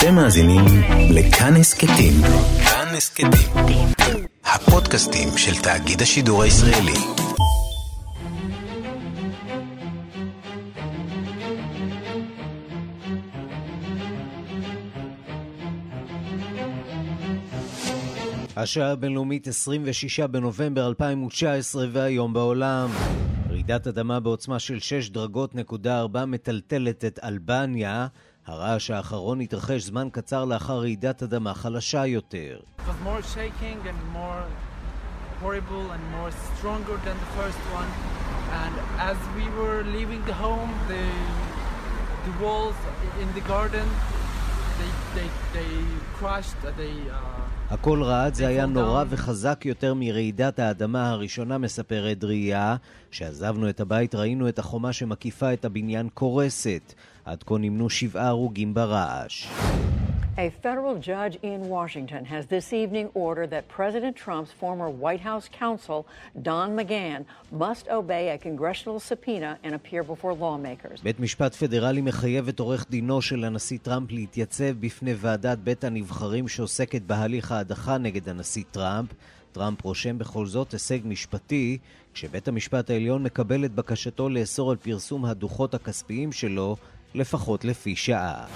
[0.00, 0.64] אתם מאזינים
[1.10, 2.12] לכאן הסכתים.
[2.64, 3.86] כאן הסכתים.
[4.44, 6.92] הפודקאסטים של תאגיד השידור הישראלי.
[18.56, 22.90] השעה הבינלאומית 26 בנובמבר 2019 והיום בעולם.
[23.50, 28.06] רעידת אדמה בעוצמה של 6 דרגות נקודה 4 מטלטלת את אלבניה.
[28.50, 32.60] הרעש האחרון התרחש זמן קצר לאחר רעידת אדמה חלשה יותר.
[42.26, 42.80] the walls
[43.22, 43.88] in the garden
[44.78, 45.72] they they they
[46.18, 47.40] crashed they uh,
[47.70, 52.76] הכל רעד זה היה נורא וחזק יותר מרעידת האדמה הראשונה, מספרת דריה.
[53.10, 56.94] כשעזבנו את הבית ראינו את החומה שמקיפה את הבניין קורסת.
[57.30, 59.48] עד כה נמנו שבעה הרוגים ברעש.
[60.36, 65.46] A federal judge in Washington has this evening ordered that President Trump's former White House
[65.62, 65.98] counsel,
[66.48, 67.20] Don McGahn,
[67.64, 71.02] must obey a congressional subpoena and appear before lawmakers.
[71.02, 76.48] בית משפט פדרלי מחייב את עורך דינו של הנשיא טראמפ להתייצב בפני ועדת בית הנבחרים
[76.48, 79.08] שעוסקת בהליך ההדחה נגד הנשיא טראמפ.
[79.52, 81.78] טראמפ רושם בכל זאת הישג משפטי,
[82.14, 86.76] כשבית המשפט העליון מקבל את בקשתו לאסור על פרסום הדוחות הכספיים שלו,
[87.14, 88.46] לפחות לפי שעה.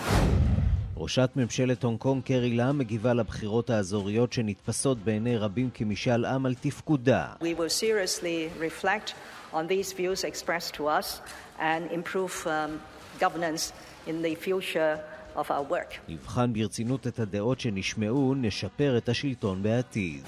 [0.97, 6.55] ראשת ממשלת הונג קונג קרי לאם מגיבה לבחירות האזוריות שנתפסות בעיני רבים כמשאל עם על
[6.55, 7.33] תפקודה.
[7.41, 9.15] We will seriously reflect
[9.53, 11.21] on these views expressed to us
[11.59, 12.81] and improve um,
[13.21, 13.73] governance
[14.07, 14.99] in the future
[15.37, 15.99] of our work.
[16.09, 20.23] נבחן ברצינות את הדעות שנשמעו, נשפר את השלטון בעתיד.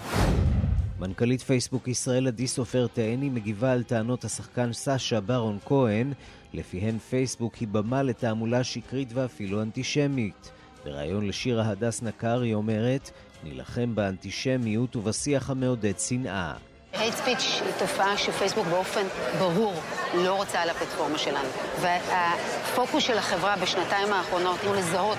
[0.99, 6.13] מנכ"לית פייסבוק ישראל עדי סופר תאני מגיבה על טענות השחקן סאשה ברון כהן,
[6.57, 10.51] לפיהן פייסבוק היא במה לתעמולה שקרית ואפילו אנטישמית.
[10.85, 13.11] בריאיון לשירה הדס נקר היא אומרת,
[13.45, 16.53] נילחם באנטישמיות ובשיח המעודד שנאה.
[16.93, 19.07] hate speech היא תופעה שפייסבוק באופן
[19.39, 19.75] ברור
[20.15, 21.49] לא רוצה על הפלטפורמה שלנו.
[21.81, 25.19] והפוקוס של החברה בשנתיים האחרונות הוא לזהות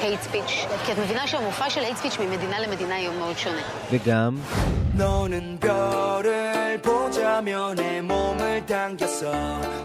[0.00, 3.62] hate speech, כי את מבינה שהמופע של hate speech ממדינה למדינה יהיה מאוד שונה.
[3.90, 4.38] וגם...
[7.35, 9.31] 너는 별을 보자며 내 몸을 당겼어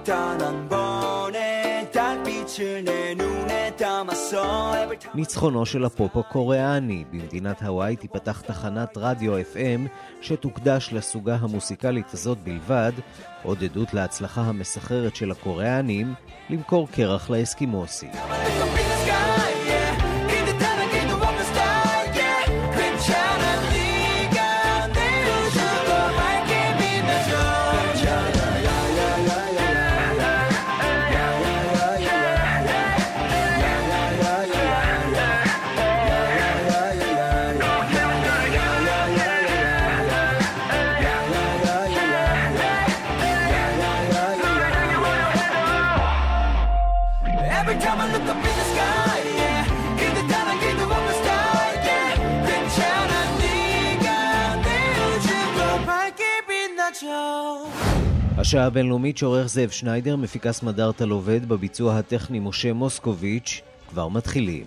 [0.04, 7.04] 단한 번에 달빛을 내 눈에 담았어 ניצחונו של הפופ הקוריאני.
[7.10, 9.88] במדינת הוואי תיפתח תחנת רדיו FM
[10.20, 12.92] שתוקדש לסוגה המוסיקלית הזאת בלבד,
[13.42, 16.14] עוד עדות להצלחה המסחררת של הקוריאנים
[16.50, 18.10] למכור קרח לאסקימוסים.
[58.51, 64.63] השעה הבינלאומית שעורך זאב שניידר, מפיקה סמדארטה לובד, בביצוע הטכני משה מוסקוביץ', כבר מתחילים.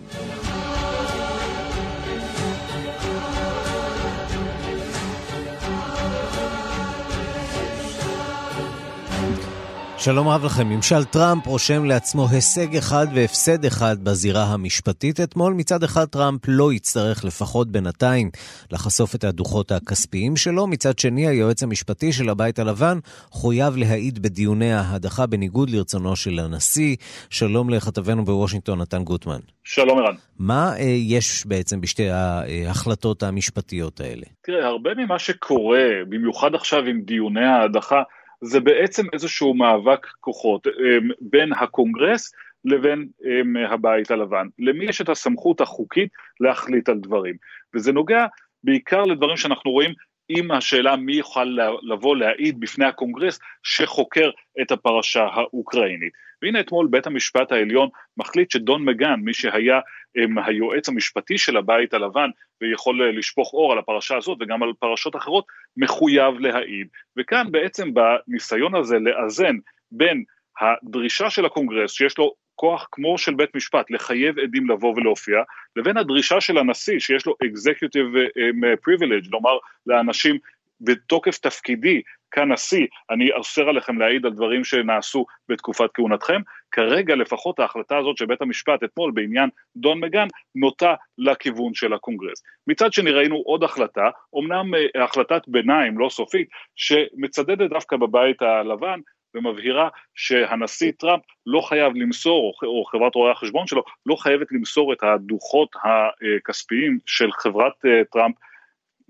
[10.05, 10.69] שלום רב לכם.
[10.69, 15.53] ממשל טראמפ רושם לעצמו הישג אחד והפסד אחד בזירה המשפטית אתמול.
[15.53, 18.31] מצד אחד טראמפ לא יצטרך לפחות בינתיים
[18.73, 20.67] לחשוף את הדוחות הכספיים שלו.
[20.67, 22.99] מצד שני, היועץ המשפטי של הבית הלבן
[23.31, 26.97] חויב להעיד בדיוני ההדחה בניגוד לרצונו של הנשיא.
[27.31, 29.41] שלום לכתבנו בוושינגטון, נתן גוטמן.
[29.65, 30.15] שלום ערן.
[30.39, 34.27] מה אה, יש בעצם בשתי ההחלטות המשפטיות האלה?
[34.43, 38.03] תראה, הרבה ממה שקורה, במיוחד עכשיו עם דיוני ההדחה,
[38.45, 42.33] זה בעצם איזשהו מאבק כוחות אמ, בין הקונגרס
[42.65, 44.47] לבין אמ, הבית הלבן.
[44.59, 46.09] למי יש את הסמכות החוקית
[46.41, 47.37] להחליט על דברים?
[47.75, 48.27] וזה נוגע
[48.65, 49.95] בעיקר לדברים שאנחנו רואים
[50.29, 54.31] עם השאלה מי יוכל לבוא להעיד בפני הקונגרס שחוקר
[54.63, 56.13] את הפרשה האוקראינית.
[56.43, 59.81] והנה אתמול בית המשפט העליון מחליט שדון מגן, מי שהיה
[60.17, 62.31] הם, היועץ המשפטי של הבית הלבן
[62.61, 65.45] ויכול לשפוך אור על הפרשה הזאת וגם על פרשות אחרות,
[65.77, 66.87] מחויב להעיד.
[67.19, 69.57] וכאן בעצם בניסיון הזה לאזן
[69.93, 70.25] בין
[70.61, 75.43] הדרישה של הקונגרס שיש לו כוח כמו של בית משפט לחייב עדים לבוא ולהופיע,
[75.77, 78.41] לבין הדרישה של הנשיא שיש לו executive
[78.89, 80.39] privilege, לומר לאנשים
[80.81, 86.41] בתוקף תפקידי כנשיא, אני אוסר עליכם להעיד על דברים שנעשו בתקופת כהונתכם,
[86.71, 92.43] כרגע לפחות ההחלטה הזאת של בית המשפט אתמול בעניין דון מגן נוטה לכיוון של הקונגרס.
[92.67, 99.01] מצד שני ראינו עוד החלטה, אמנם אה, החלטת ביניים לא סופית, שמצדדת דווקא בבית הלבן
[99.35, 105.03] ומבהירה שהנשיא טראמפ לא חייב למסור, או חברת רואי החשבון שלו, לא חייבת למסור את
[105.03, 108.37] הדוחות הכספיים של חברת אה, טראמפ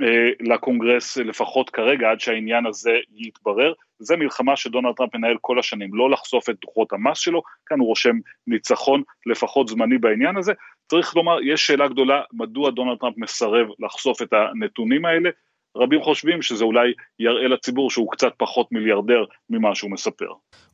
[0.03, 3.73] אה, לקונגרס לפחות כרגע עד שהעניין הזה יתברר.
[3.99, 7.89] זה מלחמה שדונלד טראמפ מנהל כל השנים, לא לחשוף את דוחות המס שלו, כאן הוא
[7.89, 8.17] רושם
[8.47, 10.53] ניצחון לפחות זמני בעניין הזה.
[10.87, 15.31] צריך לומר, יש שאלה גדולה מדוע דונלד טראמפ מסרב לחשוף את הנתונים האלה,
[15.77, 20.27] רבים חושבים שזה אולי יראה לציבור שהוא קצת פחות מיליארדר ממה שהוא מספר.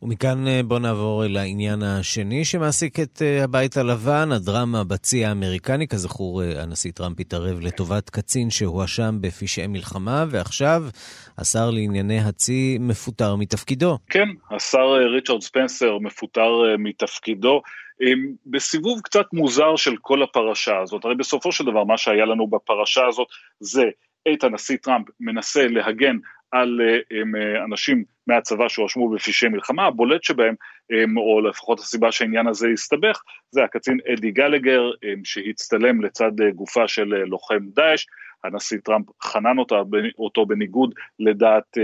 [0.02, 5.88] ומכאן אה, בוא נעבור לעניין השני שמעסיק את אה, הבית הלבן, הדרמה בצי האמריקני.
[5.88, 10.82] כזכור, אה, הנשיא טראמפ התערב לטובת קצין שהואשם בפשעי מלחמה, ועכשיו
[11.38, 13.98] השר לענייני הצי מפוטר מתפקידו.
[14.10, 17.62] כן, השר ריצ'רד ספנסר מפוטר מתפקידו.
[18.46, 23.06] בסיבוב קצת מוזר של כל הפרשה הזאת, הרי בסופו של דבר מה שהיה לנו בפרשה
[23.06, 23.26] הזאת
[23.60, 23.82] זה
[24.28, 26.16] את הנשיא טראמפ מנסה להגן
[26.50, 30.54] על אה, אנשים מהצבא שהואשמו בפשעי מלחמה, הבולט שבהם,
[31.16, 34.90] או לפחות הסיבה שהעניין הזה הסתבך, זה הקצין אדי גלגר
[35.24, 38.06] שהצטלם לצד אה, גופה של אה, לוחם דאעש,
[38.44, 39.74] הנשיא טראמפ חנן אותה,
[40.18, 41.78] אותו בניגוד לדעת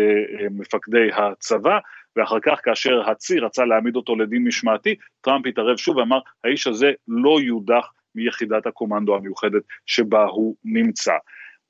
[0.50, 1.78] מפקדי הצבא,
[2.16, 6.92] ואחר כך כאשר הצי רצה להעמיד אותו לדין משמעתי, טראמפ התערב שוב ואמר, האיש הזה
[7.08, 11.14] לא יודח מיחידת הקומנדו המיוחדת שבה הוא נמצא.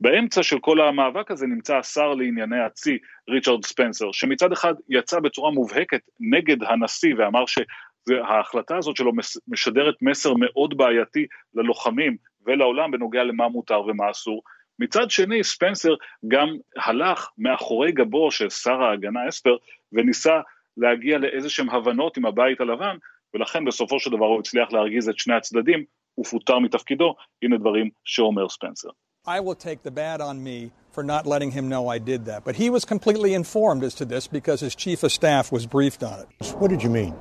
[0.00, 2.98] באמצע של כל המאבק הזה נמצא השר לענייני הצי,
[3.30, 9.12] ריצ'רד ספנסר, שמצד אחד יצא בצורה מובהקת נגד הנשיא ואמר שההחלטה הזאת שלו
[9.48, 12.16] משדרת מסר מאוד בעייתי ללוחמים
[12.46, 14.42] ולעולם בנוגע למה מותר ומה אסור.
[14.78, 15.94] מצד שני, ספנסר
[16.28, 19.56] גם הלך מאחורי גבו של שר ההגנה אספר
[19.92, 20.40] וניסה
[20.76, 22.96] להגיע לאיזה שהם הבנות עם הבית הלבן,
[23.34, 25.84] ולכן בסופו של דבר הוא הצליח להרגיז את שני הצדדים,
[26.20, 28.88] ופוטר מתפקידו, הנה דברים שאומר ספנסר.
[29.26, 32.44] I will take the bad on me for not letting him know I did that.
[32.44, 36.02] But he was completely informed as to this because his chief of staff was briefed
[36.02, 36.54] on it.
[36.54, 37.14] What did you mean?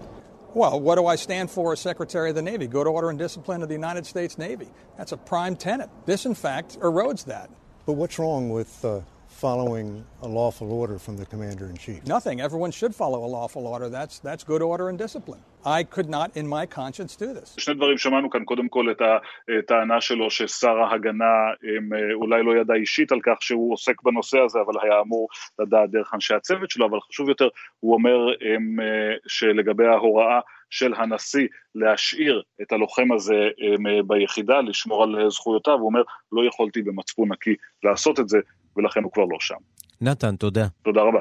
[0.53, 2.67] Well, what do I stand for as Secretary of the Navy?
[2.67, 4.69] Good order and discipline of the United States Navy.
[4.97, 5.89] That's a prime tenet.
[6.05, 7.49] This, in fact, erodes that.
[7.85, 12.05] But what's wrong with uh, following a lawful order from the commander in chief?
[12.05, 12.39] Nothing.
[12.39, 13.89] Everyone should follow a lawful order.
[13.89, 15.41] That's, that's good order and discipline.
[15.65, 17.55] I could not in my conscience do this.
[17.57, 19.01] שני דברים שמענו כאן, קודם כל את
[19.59, 21.33] הטענה שלו ששר ההגנה
[22.13, 25.27] אולי לא ידע אישית על כך שהוא עוסק בנושא הזה, אבל היה אמור
[25.59, 27.47] לדעת דרך אנשי הצוות שלו, אבל חשוב יותר,
[27.79, 28.17] הוא אומר
[29.27, 30.39] שלגבי ההוראה
[30.69, 33.49] של הנשיא להשאיר את הלוחם הזה
[34.07, 36.01] ביחידה, לשמור על זכויותיו, הוא אומר,
[36.31, 38.37] לא יכולתי במצפון נקי לעשות את זה,
[38.77, 39.55] ולכן הוא כבר לא שם.
[40.01, 40.65] נתן, תודה.
[40.83, 41.19] תודה רבה.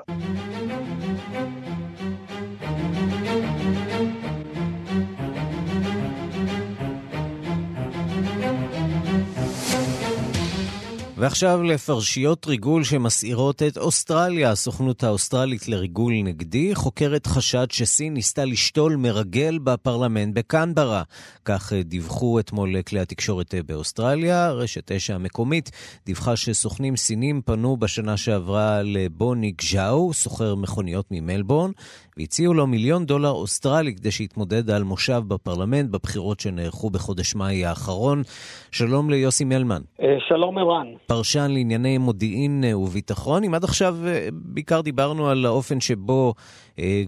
[11.17, 14.51] ועכשיו לפרשיות ריגול שמסעירות את אוסטרליה.
[14.51, 21.03] הסוכנות האוסטרלית לריגול נגדי חוקרת חשד שסין ניסתה לשתול מרגל בפרלמנט בקנברה.
[21.45, 24.51] כך דיווחו אתמול כלי התקשורת באוסטרליה.
[24.51, 25.71] רשת אש המקומית
[26.07, 31.71] דיווחה שסוכנים סינים פנו בשנה שעברה לבו ניק ז'או, סוחר מכוניות ממלבורן,
[32.17, 38.23] והציעו לו מיליון דולר אוסטרלי כדי שיתמודד על מושב בפרלמנט בבחירות שנערכו בחודש מאי האחרון.
[38.71, 39.83] שלום ליוסי מלמן.
[40.29, 40.87] שלום ערן.
[41.17, 43.45] פרשן לענייני מודיעין וביטחון.
[43.45, 43.97] אם עד עכשיו
[44.33, 46.35] בעיקר דיברנו על האופן שבו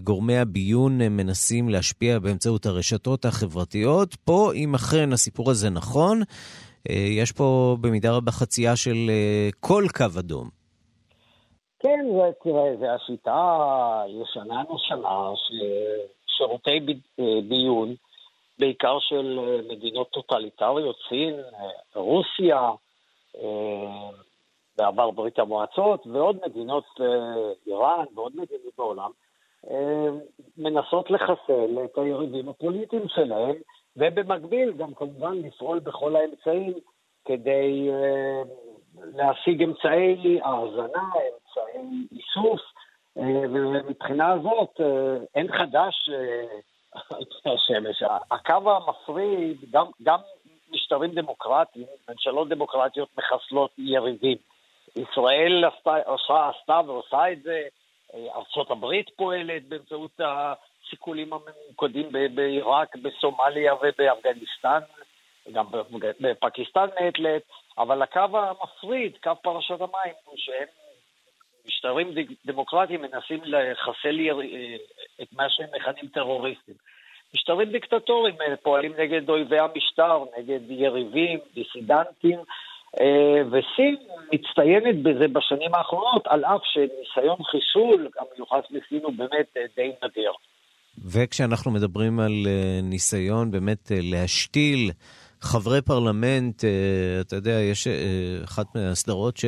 [0.03, 6.21] גורמי הביון מנסים להשפיע באמצעות הרשתות החברתיות, פה אם אכן הסיפור הזה נכון,
[6.89, 9.11] יש פה במידה רבה חצייה של
[9.59, 10.49] כל קו אדום.
[11.79, 12.05] כן,
[12.43, 13.41] תראה, זה השיטה
[14.05, 16.79] הישנה נושנה ששירותי
[17.49, 17.95] ביון,
[18.59, 21.33] בעיקר של מדינות טוטליטריות, סין,
[21.95, 22.69] רוסיה,
[24.77, 26.85] בעבר ברית המועצות, ועוד מדינות,
[27.67, 29.11] איראן ועוד מדינות בעולם,
[30.57, 33.55] מנסות לחסל את היריבים הפוליטיים שלהם,
[33.97, 36.73] ובמקביל גם כמובן לפעול בכל האמצעים
[37.25, 37.89] כדי
[38.95, 42.61] להשיג אמצעי האזנה, אמצעי איסוף,
[43.15, 44.81] ומבחינה הזאת
[45.35, 46.09] אין חדש
[47.09, 48.03] על פני השמש.
[48.31, 50.19] הקו המפריד, גם, גם
[50.87, 54.37] משטרים דמוקרטיים, ממשלות דמוקרטיות מחסלות יריבים.
[54.95, 57.61] ישראל עשתה, עושה, עשתה ועושה את זה,
[58.35, 64.79] ארצות הברית פועלת באמצעות הסיכולים הממוקדים בעיראק, בסומליה ובאפגניסטן,
[65.51, 65.65] גם
[66.21, 67.41] בפקיסטן מעת לעת,
[67.77, 70.67] אבל הקו המפריד, קו פרשת המים, הוא שהם
[71.65, 72.13] משטרים
[72.45, 74.19] דמוקרטיים מנסים לחסל
[75.21, 76.75] את מה שהם מכנים טרוריסטים.
[77.33, 82.39] משטרים דיקטטוריים פועלים נגד אויבי המשטר, נגד יריבים, דיסידנטים,
[83.51, 83.95] וסין
[84.33, 90.31] מצטיינת בזה בשנים האחרונות, על אף שניסיון חיסול המיוחס לסין הוא באמת די נדיר.
[91.05, 92.31] וכשאנחנו מדברים על
[92.83, 94.91] ניסיון באמת להשתיל
[95.41, 96.63] חברי פרלמנט,
[97.21, 97.87] אתה יודע, יש
[98.43, 99.39] אחת מהסדרות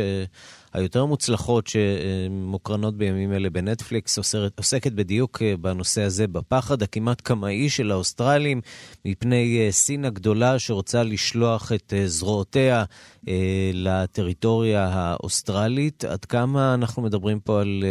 [0.73, 4.17] היותר מוצלחות שמוקרנות בימים אלה בנטפליקס,
[4.57, 8.61] עוסקת בדיוק בנושא הזה, בפחד הכמעט קמאי של האוסטרלים
[9.05, 12.83] מפני סין הגדולה שרוצה לשלוח את זרועותיה
[13.73, 16.05] לטריטוריה האוסטרלית.
[16.05, 17.83] עד כמה אנחנו מדברים פה על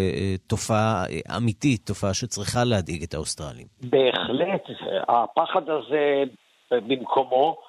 [0.46, 1.04] תופעה
[1.36, 3.66] אמיתית, תופעה שצריכה להדאיג את האוסטרלים?
[3.80, 4.62] בהחלט,
[5.08, 6.22] הפחד הזה
[6.70, 7.67] במקומו.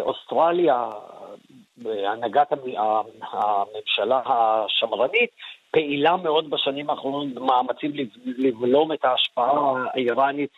[0.00, 0.90] אוסטרליה,
[1.84, 2.52] הנהגת
[3.22, 5.30] הממשלה השמרנית,
[5.70, 7.92] פעילה מאוד בשנים האחרונות במאמצים
[8.24, 10.50] לבלום את ההשפעה האיראנית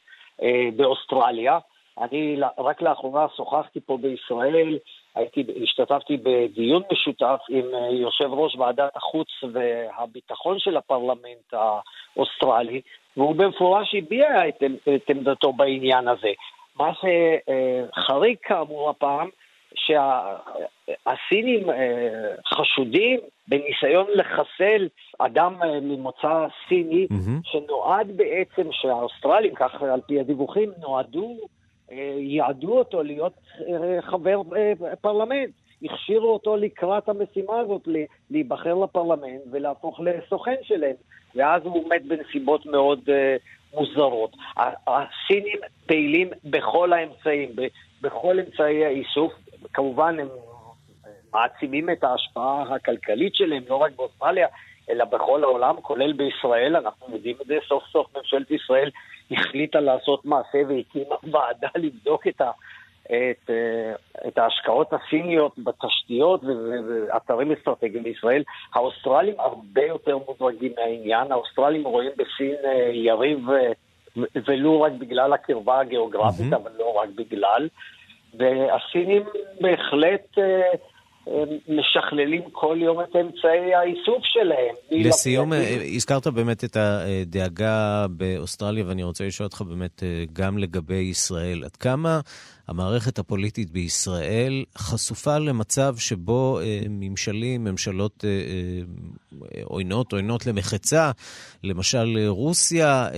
[0.77, 1.59] באוסטרליה.
[2.01, 4.79] אני רק לאחרונה שוחחתי פה בישראל,
[5.15, 12.81] הייתי, השתתפתי בדיון משותף עם יושב ראש ועדת החוץ והביטחון של הפרלמנט האוסטרלי,
[13.17, 14.63] והוא במפורש הביע את,
[14.95, 16.33] את עמדתו בעניין הזה.
[16.79, 19.29] מה שחריג כאמור הפעם,
[19.75, 21.67] שהסינים
[22.55, 27.41] חשודים בניסיון לחסל אדם ממוצא סיני, mm-hmm.
[27.45, 31.37] שנועד בעצם, שהאוסטרלים, כך על פי הדיווחים, נועדו,
[32.19, 33.33] יעדו אותו להיות
[34.01, 34.43] חבר
[35.01, 35.51] פרלמנט.
[35.83, 37.89] הכשירו אותו לקראת המשימה הזאת,
[38.31, 40.97] להיבחר לפרלמנט ולהפוך לסוכן שלהם.
[41.35, 43.01] ואז הוא מת בנסיבות מאוד
[43.75, 44.37] מוזרות.
[44.87, 47.57] הסינים פעילים בכל האמצעים,
[48.03, 49.33] בכל אמצעי האיסוף.
[49.73, 50.29] כמובן, הם
[51.33, 54.49] מעצימים את ההשפעה הכלכלית שלהם, לא רק באוסטרליה,
[54.91, 56.77] אלא בכל העולם, כולל בישראל.
[56.77, 58.91] אנחנו יודעים את זה, סוף סוף ממשלת ישראל
[59.31, 62.51] החליטה לעשות מעשה והקימה ועדה לבדוק את ה...
[63.09, 63.51] את,
[64.29, 68.43] את ההשקעות הסיניות בתשתיות ואתרים אסטרטגיים בישראל.
[68.75, 72.55] האוסטרלים הרבה יותר מודרגים מהעניין, האוסטרלים רואים בסין
[72.93, 73.39] יריב
[74.47, 76.57] ולו רק בגלל הקרבה הגיאוגרפית, mm-hmm.
[76.57, 77.69] אבל לא רק בגלל.
[78.35, 79.23] והסינים
[79.61, 80.39] בהחלט
[81.69, 84.75] משכללים כל יום את אמצעי האיסוף שלהם.
[84.91, 85.53] לסיום,
[85.97, 91.65] הזכרת באמת את הדאגה באוסטרליה, ואני רוצה לשאול אותך באמת גם לגבי ישראל.
[91.65, 92.21] עד כמה
[92.69, 96.59] המערכת הפוליטית בישראל חשופה למצב שבו
[96.89, 98.25] ממשלים, ממשלות
[99.65, 101.11] עוינות, עוינות למחצה,
[101.65, 103.09] למשל רוסיה,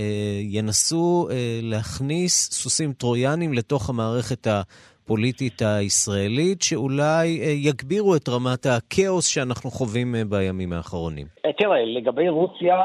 [0.43, 1.29] ינסו
[1.63, 4.63] להכניס סוסים טרויאנים לתוך המערכת ה...
[5.11, 7.27] הפוליטית הישראלית, שאולי
[7.69, 11.27] יגבירו את רמת הכאוס שאנחנו חווים בימים האחרונים?
[11.59, 12.77] תראה, לגבי רוסיה,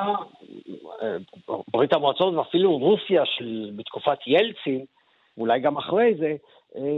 [1.74, 4.86] ברית המועצות ואפילו רוסיה של, בתקופת ילצין,
[5.38, 6.36] אולי גם אחרי זה,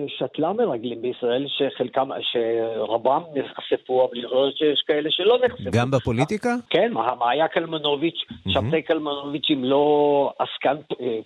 [0.07, 5.71] שתלה מרגלים בישראל שחלקם, שרובם נחשפו, אבל יכול להיות שיש כאלה שלא נחשפו.
[5.71, 6.55] גם בפוליטיקה?
[6.69, 10.75] כן, מאיה קלמנוביץ', שבתאי קלמנוביץ', אם לא עסקן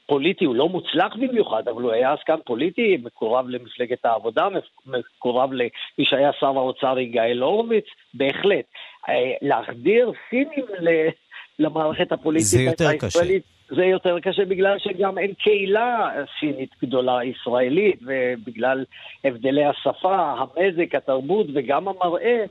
[0.05, 4.47] פוליטי, הוא לא מוצלח במיוחד, אבל הוא היה עסקן פוליטי, מקורב למפלגת העבודה,
[4.85, 5.69] מקורב למי
[6.05, 8.65] שהיה שר האוצר יגאל הורוביץ, בהחלט.
[9.41, 10.65] להחדיר סינים
[11.59, 12.77] למערכת הפוליטית הישראלית.
[12.77, 13.19] זה יותר קשה
[14.49, 16.09] בגלל שגם אין קהילה
[16.39, 18.85] סינית גדולה ישראלית, ובגלל
[19.23, 22.45] הבדלי השפה, המזג, התרבות וגם המראה,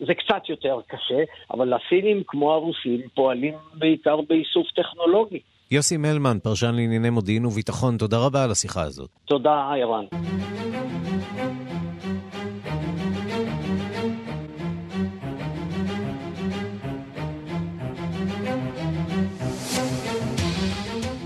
[0.00, 5.40] זה קצת יותר קשה, אבל הסינים, כמו הרוסים, פועלים בעיקר באיסוף טכנולוגי.
[5.70, 9.10] יוסי מלמן, פרשן לענייני מודיעין וביטחון, תודה רבה על השיחה הזאת.
[9.24, 10.04] תודה, ערן.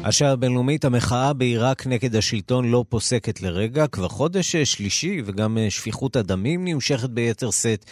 [0.08, 3.86] השעה הבינלאומית, המחאה בעיראק נגד השלטון לא פוסקת לרגע.
[3.86, 7.84] כבר חודש שלישי וגם שפיכות הדמים נמשכת ביתר שאת.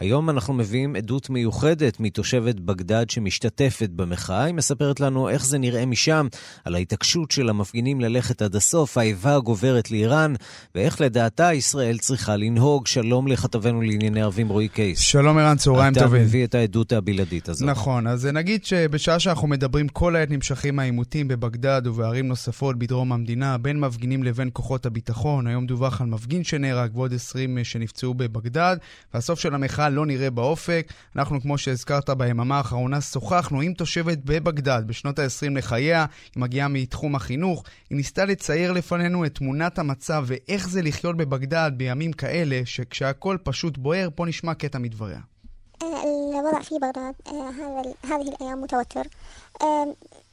[0.00, 4.44] היום אנחנו מביאים עדות מיוחדת מתושבת בגדד שמשתתפת במחאה.
[4.44, 6.26] היא מספרת לנו איך זה נראה משם,
[6.64, 10.34] על ההתעקשות של המפגינים ללכת עד הסוף, האיבה הגוברת לאיראן,
[10.74, 12.86] ואיך לדעתה ישראל צריכה לנהוג.
[12.86, 14.98] שלום לכתבנו לענייני ערבים רועי קייס.
[14.98, 16.20] שלום ערן, צהריים טובים.
[16.20, 17.68] אתה מביא את העדות הבלעדית הזאת.
[17.68, 23.58] נכון, אז נגיד שבשעה שאנחנו מדברים, כל העת נמשכים העימותים בבגדד ובערים נוספות בדרום המדינה,
[23.58, 25.46] בין מפגינים לבין כוחות הביטחון.
[25.46, 28.76] היום דווח על מפגין שנהרג ועוד 20 שנפצעו בבגדד,
[29.14, 30.93] והסוף של המחאה לא נראה באופק.
[31.15, 37.15] אנחנו, כמו שהזכרת ביממה האחרונה, שוחחנו עם תושבת בבגדד בשנות ה-20 לחייה, היא מגיעה מתחום
[37.15, 37.63] החינוך.
[37.89, 43.77] היא ניסתה לצייר לפנינו את תמונת המצב ואיך זה לחיות בבגדד בימים כאלה, שכשהכול פשוט
[43.77, 45.19] בוער, פה נשמע קטע מדבריה.
[46.39, 47.15] الوضع في بغداد
[48.03, 49.07] هذه الأيام متوتر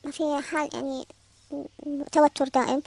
[0.04, 1.04] ما في حال يعني
[2.12, 2.80] توتر دائم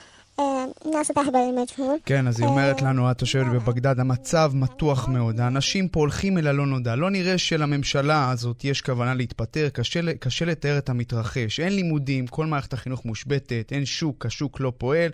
[0.84, 1.98] נעשה תחת למג'הול.
[2.06, 6.46] כן, אז היא אומרת לנו, את יושבת בבגדד, המצב מתוח מאוד, האנשים פה הולכים אל
[6.46, 6.96] הלא נודע.
[6.96, 11.60] לא נראה שלממשלה הזאת יש כוונה להתפטר, קשה, קשה לתאר את המתרחש.
[11.60, 15.10] אין לימודים, כל מערכת החינוך מושבתת, אין שוק, השוק לא פועל.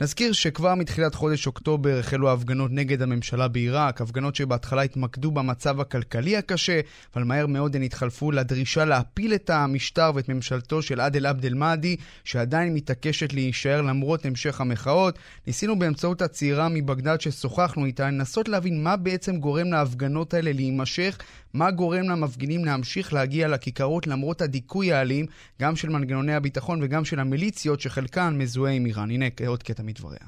[0.00, 6.36] נזכיר שכבר מתחילת חודש אוקטובר החלו ההפגנות נגד הממשלה בעיראק, הפגנות שבהתחלה התמקדו במצב הכלכלי
[6.36, 6.80] הקשה,
[7.14, 11.96] אבל מהר מאוד הן התחלפו לדרישה להפיל את המשטר ואת ממשלתו של עדל עבד אל-מאדי,
[12.24, 15.18] שעדיין מתעקשת להישאר למרות המשך המחאות.
[15.46, 21.18] ניסינו באמצעות הצעירה מבגדד ששוחחנו איתה לנסות להבין מה בעצם גורם להפגנות האלה להימשך,
[21.54, 25.26] מה גורם למפגינים להמשיך להגיע לכיכרות למרות הדיכוי האלים,
[25.60, 29.10] גם של מנגנוני הביטחון וגם של המיליציות, שחלקן מזוהה עם איראן.
[29.10, 30.18] הנה עוד קטע تلميذ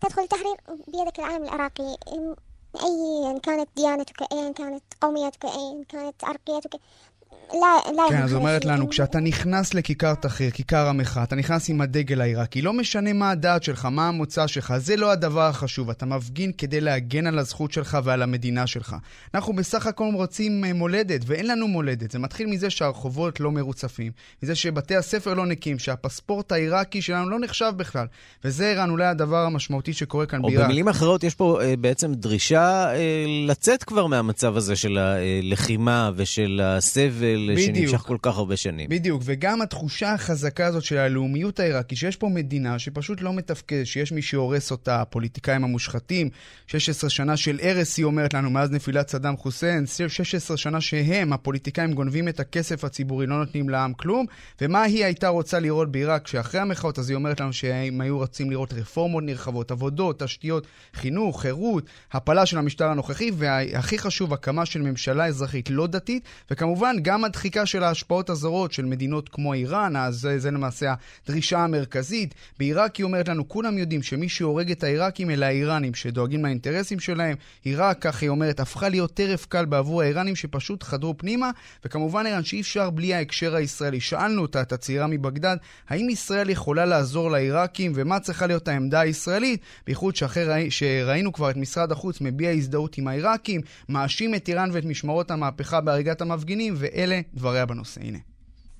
[0.00, 0.56] تدخل التحرير
[0.88, 1.96] بيدك العالم العراقي.
[2.82, 6.80] أيا كانت ديانتك أيا كانت قوميتك أيا كانت عرقيتك
[7.52, 11.80] לא, לא כן, אז אומרת לנו, כשאתה נכנס לכיכר תחריר, כיכר המחאה, אתה נכנס עם
[11.80, 15.90] הדגל העיראקי, לא משנה מה הדעת שלך, מה המוצא שלך, זה לא הדבר החשוב.
[15.90, 18.96] אתה מפגין כדי להגן על הזכות שלך ועל המדינה שלך.
[19.34, 22.10] אנחנו בסך הכל רוצים אה, מולדת, ואין לנו מולדת.
[22.10, 24.12] זה מתחיל מזה שהרחובות לא מרוצפים,
[24.42, 28.06] מזה שבתי הספר לא נקים, שהפספורט העיראקי שלנו לא נחשב בכלל.
[28.44, 30.60] וזה, ערן, אולי הדבר המשמעותי שקורה כאן בעיראק.
[30.60, 36.10] או במילים אחרות, יש פה אה, בעצם דרישה אה, לצאת כבר מהמצב הזה של הלחימה
[36.16, 37.37] ושל הסבל.
[37.46, 37.76] בדיוק.
[37.76, 38.88] שנמשך כל כך הרבה שנים.
[38.88, 44.12] בדיוק, וגם התחושה החזקה הזאת של הלאומיות העיראקית, שיש פה מדינה שפשוט לא מתפקדת, שיש
[44.12, 46.28] מי שהורס אותה, הפוליטיקאים המושחתים,
[46.66, 51.92] 16 שנה של הרס, היא אומרת לנו, מאז נפילת סדאם חוסיין, 16 שנה שהם, הפוליטיקאים,
[51.92, 54.26] גונבים את הכסף הציבורי, לא נותנים לעם כלום,
[54.60, 58.50] ומה היא הייתה רוצה לראות בעיראק, שאחרי המחאות, אז היא אומרת לנו שהם היו רוצים
[58.50, 64.82] לראות רפורמות נרחבות, עבודות, תשתיות, חינוך, חירות, הפלה של המשטר הנוכחי, והכי חשוב, הקמה של
[64.82, 70.26] ממשלה אזרחית לא דתית, וכמובן גם הדחיקה של ההשפעות הזרות של מדינות כמו איראן, אז
[70.36, 70.94] זה, למעשה
[71.24, 72.34] הדרישה המרכזית.
[72.58, 77.36] בעיראק היא אומרת לנו, כולם יודעים שמי שהורג את העיראקים אלה האיראנים שדואגים לאינטרסים שלהם.
[77.64, 81.50] עיראק, כך היא אומרת, הפכה להיות טרף קל בעבור האיראנים שפשוט חדרו פנימה,
[81.84, 84.00] וכמובן איראן שאי אפשר בלי ההקשר הישראלי.
[84.00, 85.56] שאלנו אותה, את הצעירה מבגדד,
[85.88, 91.56] האם ישראל יכולה לעזור לעיראקים ומה צריכה להיות העמדה הישראלית, בייחוד שאחרי שראינו כבר את
[91.56, 97.17] משרד החוץ מביע הזדהות עם העיראקים, מאשים את איראן ואת משמרות המהפכה בהריגת המפגינים, ואלה
[97.34, 98.00] דבריה בנושא.
[98.00, 98.27] הנה.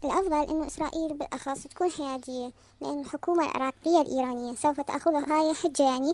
[0.06, 6.12] الأفضل أن إسرائيل بالأخص تكون حيادية لأن الحكومة العراقية الإيرانية سوف تأخذها هاي حجة يعني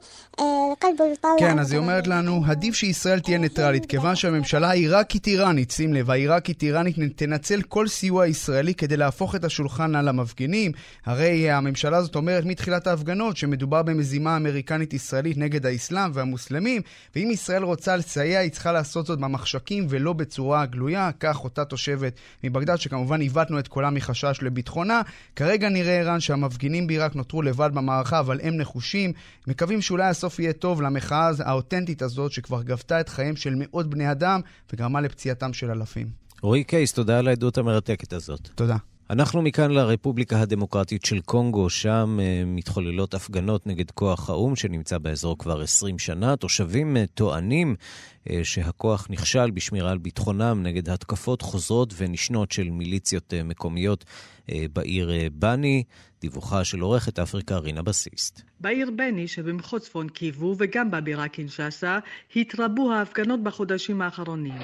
[0.81, 5.93] قلب الطاولة כן, אז היא אומרת לנו, עדיף שישראל תהיה ניטרלית, כיוון שהממשלה העיראקית-איראנית, שים
[5.93, 10.71] לב, העיראקית-איראנית תנצל כל סיוע ישראלי כדי להפוך את השולחן על המפגינים.
[11.05, 16.81] הרי הממשלה הזאת אומרת מתחילת ההפגנות שמדובר במזימה אמריקנית-ישראלית נגד האסלאם והמוסלמים,
[17.15, 21.09] ואם ישראל רוצה לסייע, היא צריכה לעשות זאת במחשכים ולא בצורה גלויה.
[21.19, 25.02] כך אותה תושבת מבגדד, שכמובן עיוותנו את קולה מחשש לביטחונה.
[25.36, 29.12] כרגע נראה ערן שהמפגינים בעיראק נותרו לבד במערכה, אבל הם נחושים.
[29.46, 34.10] מקווים שאולי הסוף יהיה טוב למחאה האותנטית הזאת, שכבר גבתה את חייהם של מאות בני
[34.10, 34.40] אדם
[34.72, 36.06] וגרמה לפציעתם של אלפים.
[36.42, 38.48] רועי קייס, תודה על העדות המרתקת הזאת.
[38.54, 38.76] תודה.
[39.10, 45.38] אנחנו מכאן לרפובליקה הדמוקרטית של קונגו, שם uh, מתחוללות הפגנות נגד כוח האו"ם שנמצא באזור
[45.38, 46.36] כבר 20 שנה.
[46.36, 53.34] תושבים uh, טוענים uh, שהכוח נכשל בשמירה על ביטחונם נגד התקפות חוזרות ונשנות של מיליציות
[53.44, 54.04] מקומיות
[54.72, 55.82] בעיר בני.
[56.20, 58.42] דיווחה של עורכת אפריקה רינה בסיסט.
[58.60, 61.98] בעיר בני שבמחוז צפון קיבו וגם בבירה קינשאסה
[62.36, 64.58] התרבו ההפגנות בחודשים האחרונים.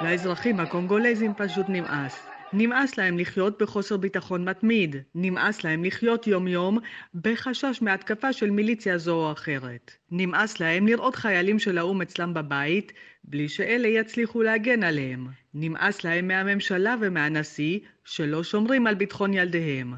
[0.00, 2.29] לאזרחים הקונגולזים פשוט נמאס.
[2.52, 6.78] נמאס להם לחיות בחוסר ביטחון מתמיד, נמאס להם לחיות יום-יום
[7.14, 9.90] בחשש מהתקפה של מיליציה זו או אחרת.
[10.10, 12.92] נמאס להם לראות חיילים של האו"ם אצלם בבית,
[13.24, 15.26] בלי שאלה יצליחו להגן עליהם.
[15.54, 19.94] נמאס להם מהממשלה ומהנשיא, שלא שומרים על ביטחון ילדיהם.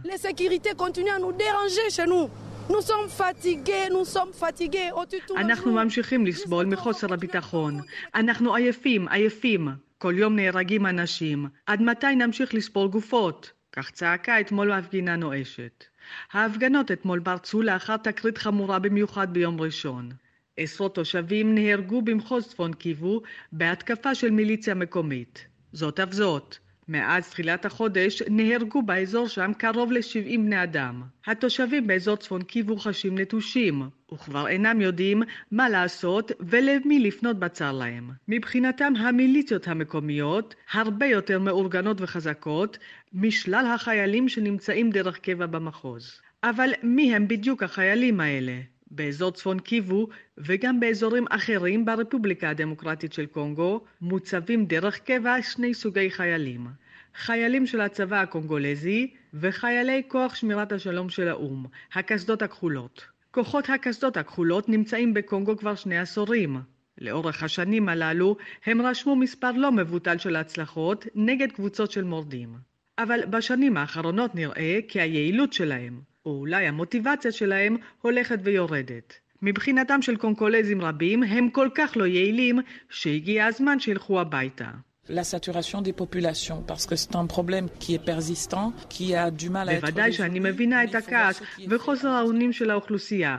[5.37, 7.81] אנחנו ממשיכים לסבול מחוסר הביטחון.
[8.15, 9.69] אנחנו עייפים, עייפים.
[10.03, 11.47] כל יום נהרגים אנשים.
[11.67, 13.53] עד מתי נמשיך לספור גופות?
[13.73, 15.85] כך צעקה אתמול מפגינה נואשת.
[16.33, 20.11] ההפגנות אתמול פרצו לאחר תקרית חמורה במיוחד ביום ראשון.
[20.57, 25.47] עשרות תושבים נהרגו במחוז צפון קיבו בהתקפה של מיליציה מקומית.
[25.73, 26.57] זאת אף זאת,
[26.89, 31.03] מאז תחילת החודש נהרגו באזור שם קרוב ל-70 בני אדם.
[31.27, 38.11] התושבים באזור צפון קיבו חשים נטושים, וכבר אינם יודעים מה לעשות ולמי לפנות בצר להם.
[38.29, 42.79] מבחינתם המיליציות המקומיות הרבה יותר מאורגנות וחזקות
[43.13, 46.21] משלל החיילים שנמצאים דרך קבע במחוז.
[46.45, 48.61] אבל מי הם בדיוק החיילים האלה?
[48.91, 56.11] באזור צפון קיבו וגם באזורים אחרים ברפובליקה הדמוקרטית של קונגו מוצבים דרך קבע שני סוגי
[56.11, 56.67] חיילים.
[57.15, 63.07] חיילים של הצבא הקונגולזי וחיילי כוח שמירת השלום של האו"ם, הקסדות הכחולות.
[63.35, 66.57] כוחות הקסדות הכחולות נמצאים בקונגו כבר שני עשורים.
[66.99, 72.55] לאורך השנים הללו הם רשמו מספר לא מבוטל של הצלחות נגד קבוצות של מורדים.
[72.99, 79.15] אבל בשנים האחרונות נראה כי היעילות שלהם, או אולי המוטיבציה שלהם, הולכת ויורדת.
[79.43, 82.59] מבחינתם של קונקולזים רבים הם כל כך לא יעילים
[82.91, 84.71] שהגיע הזמן שילכו הביתה.
[85.21, 89.51] La saturation des populations, parce que c'est un problème qui est persistant, qui a du
[89.51, 89.81] mal à être...
[89.81, 93.37] בוודאי שאני מבינה את הכעס וחוסר האונים של האוכלוסייה,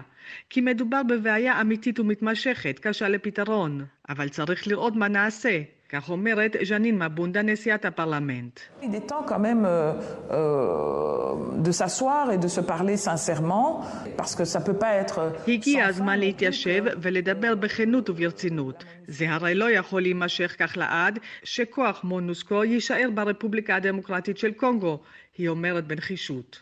[0.49, 5.61] כי מדובר בבעיה אמיתית ומתמשכת, קשה לפתרון, אבל צריך לראות מה נעשה.
[5.93, 8.59] כך אומרת ז'נין מבונדה, נשיאת הפרלמנט.
[8.81, 9.93] Il est temps quand même euh,
[11.65, 13.67] de s'asseoir et de se parler sincèrement,
[14.17, 15.21] parce que ça peut pas être...
[15.47, 18.83] הגיע הזמן להתיישב ולדבר בכנות וברצינות.
[19.07, 24.99] זה הרי לא יכול להימשך כך לעד, שכוח מונוסקו יישאר ברפובליקה הדמוקרטית של קונגו,
[25.37, 26.61] היא אומרת בנחישות.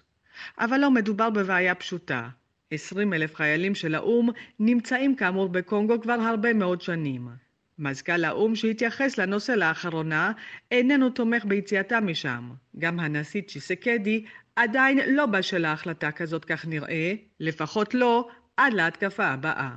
[0.60, 2.28] אבל לא מדובר בבעיה פשוטה.
[2.72, 7.51] 20 אלף חיילים של האו"ם נמצאים כאמור בקונגו כבר הרבה מאוד שנים.
[7.82, 10.32] מזכ"ל האו"ם שהתייחס לנושא לאחרונה
[10.72, 12.50] איננו תומך ביציאתם משם.
[12.80, 19.70] גם הנשיא צ'יסקדי עדיין לא בשל ההחלטה כזאת כך נראה, לפחות לא עד להתקפה הבאה.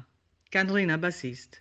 [0.50, 1.56] כאן רינה בסיסט.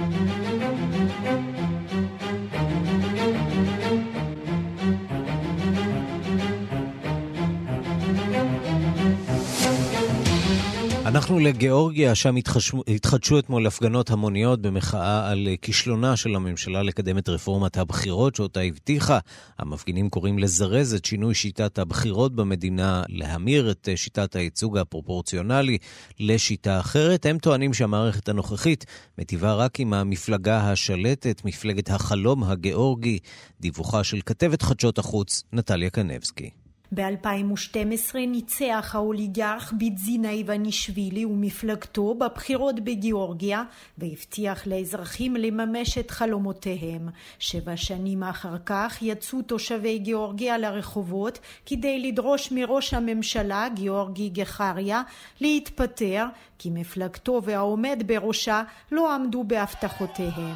[11.14, 17.30] אנחנו לגיאורגיה, שם התחשו, התחדשו אתמול הפגנות המוניות במחאה על כישלונה של הממשלה לקדם את
[17.30, 19.20] רפורמת הבחירות שאותה הבטיחה.
[19.60, 25.78] המפגינים קוראים לזרז את שינוי שיטת הבחירות במדינה, להמיר את שיטת הייצוג הפרופורציונלי
[26.20, 27.26] לשיטה אחרת.
[27.26, 28.86] הם טוענים שהמערכת הנוכחית
[29.18, 33.20] מטיבה רק עם המפלגה השלטת, מפלגת החלום הגיאורגי.
[33.62, 36.63] דיווחה של כתבת חדשות החוץ, נטליה קנבסקי.
[36.96, 43.64] ב-2012 ניצח האוליגרך ביטזינה איוונישווילי ומפלגתו בבחירות בגיאורגיה
[43.98, 47.10] והבטיח לאזרחים לממש את חלומותיהם.
[47.40, 55.02] שבע שנים אחר כך יצאו תושבי גיאורגיה לרחובות כדי לדרוש מראש הממשלה גיאורגי גחריה
[55.42, 56.26] להתפטר
[56.60, 60.56] כי מפלגתו והעומד בראשה לא עמדו בהבטחותיהם.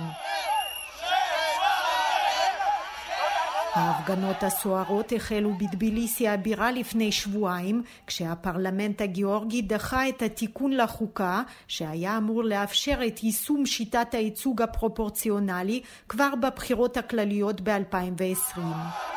[3.78, 12.44] ההפגנות הסוערות החלו בטביליסי הבירה לפני שבועיים, כשהפרלמנט הגיאורגי דחה את התיקון לחוקה, שהיה אמור
[12.44, 19.17] לאפשר את יישום שיטת הייצוג הפרופורציונלי כבר בבחירות הכלליות ב-2020.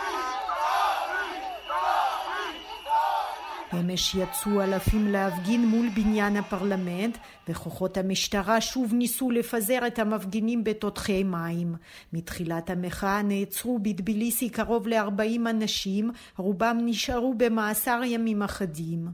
[3.74, 11.22] אמש יצאו אלפים להפגין מול בניין הפרלמנט וכוחות המשטרה שוב ניסו לפזר את המפגינים בתותחי
[11.22, 11.74] מים.
[12.12, 19.09] מתחילת המחאה נעצרו בטביליסי קרוב ל-40 אנשים, רובם נשארו במאסר ימים אחדים.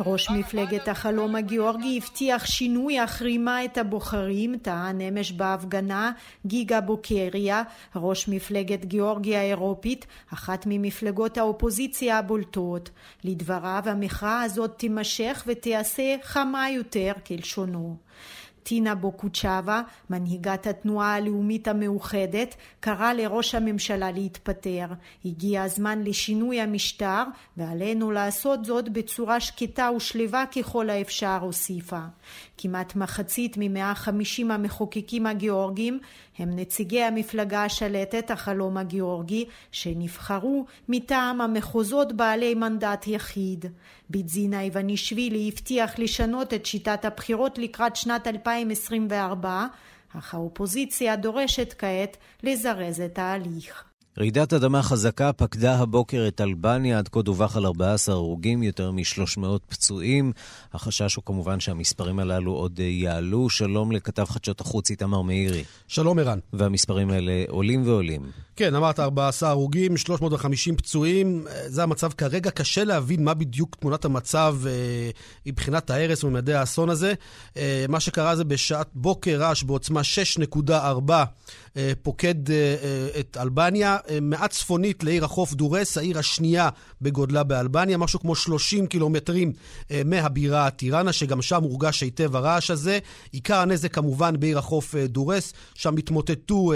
[0.00, 6.12] ראש מפלגת החלום הגיאורגי הבטיח שינוי אך רימה את הבוחרים, טען אמש בהפגנה
[6.46, 7.62] גיגה בוקריה,
[7.96, 9.05] ראש מפלגת גיאורגיה
[9.36, 12.90] האירופית, אחת ממפלגות האופוזיציה הבולטות.
[13.24, 17.96] לדבריו המחאה הזאת תימשך ותיעשה חמה יותר כלשונו.
[18.66, 24.86] טינה בוקוצ'אבה, מנהיגת התנועה הלאומית המאוחדת, קרא לראש הממשלה להתפטר.
[25.24, 27.22] הגיע הזמן לשינוי המשטר,
[27.56, 32.00] ועלינו לעשות זאת בצורה שקטה ושלווה ככל האפשר, הוסיפה.
[32.58, 35.98] כמעט מחצית מ-150 המחוקקים הגיאורגים
[36.38, 43.64] הם נציגי המפלגה השלטת החלום הגיאורגי שנבחרו מטעם המחוזות בעלי מנדט יחיד.
[44.10, 49.66] ביטזינה איוונישווילי הבטיח לשנות את שיטת הבחירות לקראת שנת 2024
[50.18, 53.84] אך האופוזיציה דורשת כעת לזרז את ההליך.
[54.18, 59.44] רעידת אדמה חזקה פקדה הבוקר את אלבניה, עד כה דווח על 14 הרוגים, יותר מ-300
[59.68, 60.32] פצועים.
[60.72, 63.50] החשש הוא כמובן שהמספרים הללו עוד יעלו.
[63.50, 65.64] שלום לכתב חדשות החוץ איתמר מאירי.
[65.88, 66.38] שלום ערן.
[66.52, 68.22] והמספרים האלה עולים ועולים.
[68.56, 71.44] כן, אמרת 14 הרוגים, 350 פצועים.
[71.66, 72.50] זה המצב כרגע.
[72.50, 75.10] קשה להבין מה בדיוק תמונת המצב אה,
[75.46, 77.14] מבחינת ההרס וממדי האסון הזה.
[77.56, 81.24] אה, מה שקרה זה בשעת בוקר רעש בעוצמה 6.4 אה,
[82.02, 83.96] פוקד אה, אה, את אלבניה.
[84.22, 86.68] מעט צפונית לעיר החוף דורס, העיר השנייה
[87.02, 89.52] בגודלה באלבניה, משהו כמו 30 קילומטרים
[90.04, 92.98] מהבירה טיראנה, שגם שם הורגש היטב הרעש הזה.
[93.32, 96.72] עיקר הנזק כמובן בעיר החוף דורס, שם התמוטטו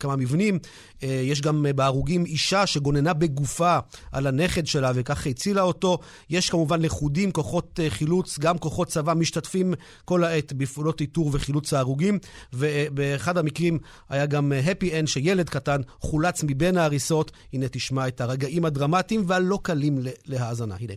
[0.00, 0.58] כמה מבנים.
[1.02, 3.78] יש גם בהרוגים אישה שגוננה בגופה
[4.12, 5.98] על הנכד שלה וכך הצילה אותו.
[6.30, 12.18] יש כמובן לכודים, כוחות חילוץ, גם כוחות צבא משתתפים כל העת בפעולות איתור וחילוץ ההרוגים.
[12.52, 17.32] ובאחד המקרים היה גם happy end שילד קטן חולץ מבין ההריסות.
[17.52, 20.74] הנה תשמע את הרגעים הדרמטיים והלא קלים להאזנה.
[20.80, 20.94] הנה.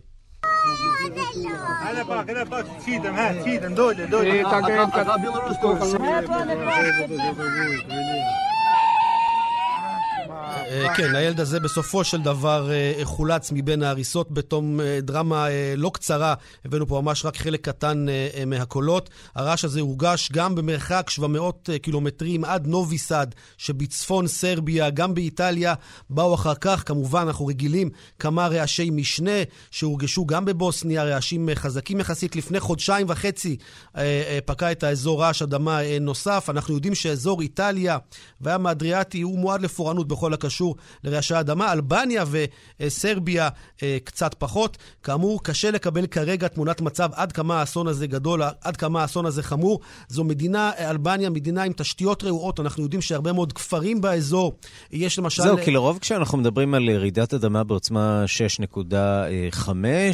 [7.90, 8.51] אה,
[10.96, 16.34] כן, הילד הזה בסופו של דבר אה, חולץ מבין ההריסות בתום אה, דרמה לא קצרה.
[16.64, 18.06] הבאנו פה ממש רק חלק קטן
[18.46, 19.10] מהקולות.
[19.34, 23.26] הרעש הזה הורגש גם במרחק 700 קילומטרים עד נוביסד
[23.58, 25.74] שבצפון סרביה, גם באיטליה.
[26.10, 32.36] באו אחר כך, כמובן, אנחנו רגילים, כמה רעשי משנה שהורגשו גם בבוסניה, רעשים חזקים יחסית.
[32.36, 33.56] לפני חודשיים וחצי
[34.44, 36.46] פקע את האזור רעש אדמה נוסף.
[36.50, 37.98] אנחנו יודעים שאזור איטליה
[38.40, 40.62] והים האדריאטי הוא מועד לפורענות בכל הקשור.
[40.62, 41.72] שקשור לרעשי האדמה.
[41.72, 42.24] אלבניה
[42.80, 43.48] וסרביה
[43.82, 44.76] אה, קצת פחות.
[45.02, 49.42] כאמור, קשה לקבל כרגע תמונת מצב עד כמה האסון הזה גדול, עד כמה האסון הזה
[49.42, 49.80] חמור.
[50.08, 52.60] זו מדינה, אה, אלבניה, מדינה עם תשתיות רעועות.
[52.60, 54.56] אנחנו יודעים שהרבה מאוד כפרים באזור.
[54.92, 55.42] יש למשל...
[55.42, 58.24] זהו, כי לרוב כשאנחנו מדברים על רעידת אדמה בעוצמה
[58.72, 60.06] 6.5, אה,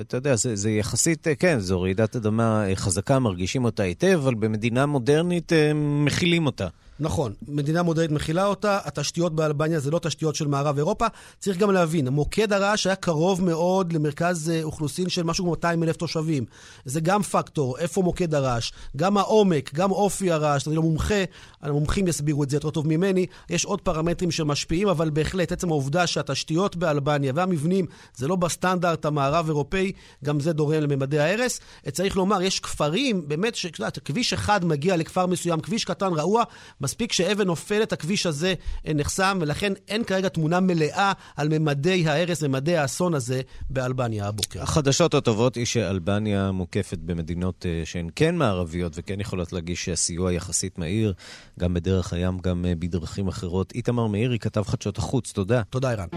[0.00, 4.86] אתה יודע, זה, זה יחסית, כן, זו רעידת אדמה חזקה, מרגישים אותה היטב, אבל במדינה
[4.86, 6.66] מודרנית מכילים אותה.
[7.00, 11.06] נכון, מדינה מודרנית מכילה אותה, התשתיות באלבניה זה לא תשתיות של מערב אירופה.
[11.38, 15.82] צריך גם להבין, מוקד הרעש היה קרוב מאוד למרכז אה, אוכלוסין של משהו כמו 200
[15.82, 16.44] אלף תושבים.
[16.84, 20.68] זה גם פקטור, איפה מוקד הרעש, גם העומק, גם אופי הרעש.
[20.68, 21.24] אני לא מומחה,
[21.62, 23.26] המומחים יסבירו את זה יותר טוב ממני.
[23.50, 29.46] יש עוד פרמטרים שמשפיעים, אבל בהחלט, עצם העובדה שהתשתיות באלבניה והמבנים זה לא בסטנדרט המערב
[29.46, 29.92] אירופאי,
[30.24, 31.60] גם זה דורם לממדי ההרס.
[31.92, 36.42] צריך לומר, יש כפרים, באמת, שכביש כביש אחד מגיע לכפר מסוים, כביש קטן רעוע,
[36.86, 38.54] מספיק שאבן נופלת, הכביש הזה
[38.86, 44.62] אה, נחסם, ולכן אין כרגע תמונה מלאה על ממדי ההרס, ממדי האסון הזה באלבניה הבוקר.
[44.62, 50.78] החדשות הטובות היא שאלבניה מוקפת במדינות אה, שהן כן מערביות וכן יכולות להגיש סיוע יחסית
[50.78, 51.12] מהיר,
[51.60, 53.72] גם בדרך הים, גם אה, בדרכים אחרות.
[53.74, 55.62] איתמר מאירי, כתב חדשות החוץ, תודה.
[55.70, 56.08] תודה, ערן.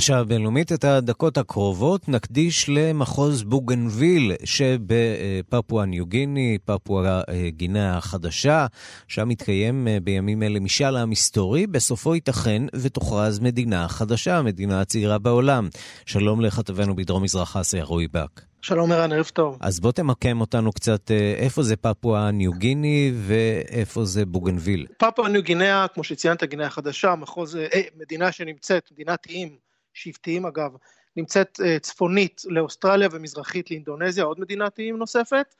[0.00, 8.66] השעה הבינלאומית, את הדקות הקרובות נקדיש למחוז בוגנביל שבפפואה ניו גיני, פפואה גינה החדשה,
[9.08, 15.18] שם מתקיים אה, בימים אלה משאל עם היסטורי, בסופו ייתכן ותוכרז מדינה חדשה, המדינה הצעירה
[15.18, 15.68] בעולם.
[16.06, 18.40] שלום לכתבנו בדרום מזרח אסיה, רועי בק.
[18.62, 19.58] שלום ערן, ערב טוב.
[19.60, 24.86] אז בוא תמקם אותנו קצת, אה, איפה זה פפואה ניו גיני ואיפה זה בוגנביל?
[24.98, 29.69] פפואה ניו גינאה, כמו שציינת, גינאה החדשה, מחוז, אה, מדינה שנמצאת, מדינת איים
[30.00, 30.70] שבטיים אגב,
[31.16, 35.54] נמצאת uh, צפונית לאוסטרליה ומזרחית לאינדונזיה, עוד מדינת איים נוספת,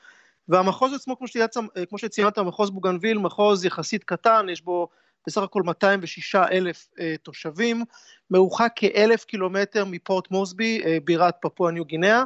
[0.49, 4.89] והמחוז עצמו, כמו שציינת, אה, כמו שציינת, מחוז בוגנביל, מחוז יחסית קטן, יש בו
[5.27, 7.85] בסך הכל 206 אלף uh, תושבים,
[8.31, 12.25] מרוחק כאלף קילומטר מפורט מוסבי, uh, בירת פפואה ניו גינאה,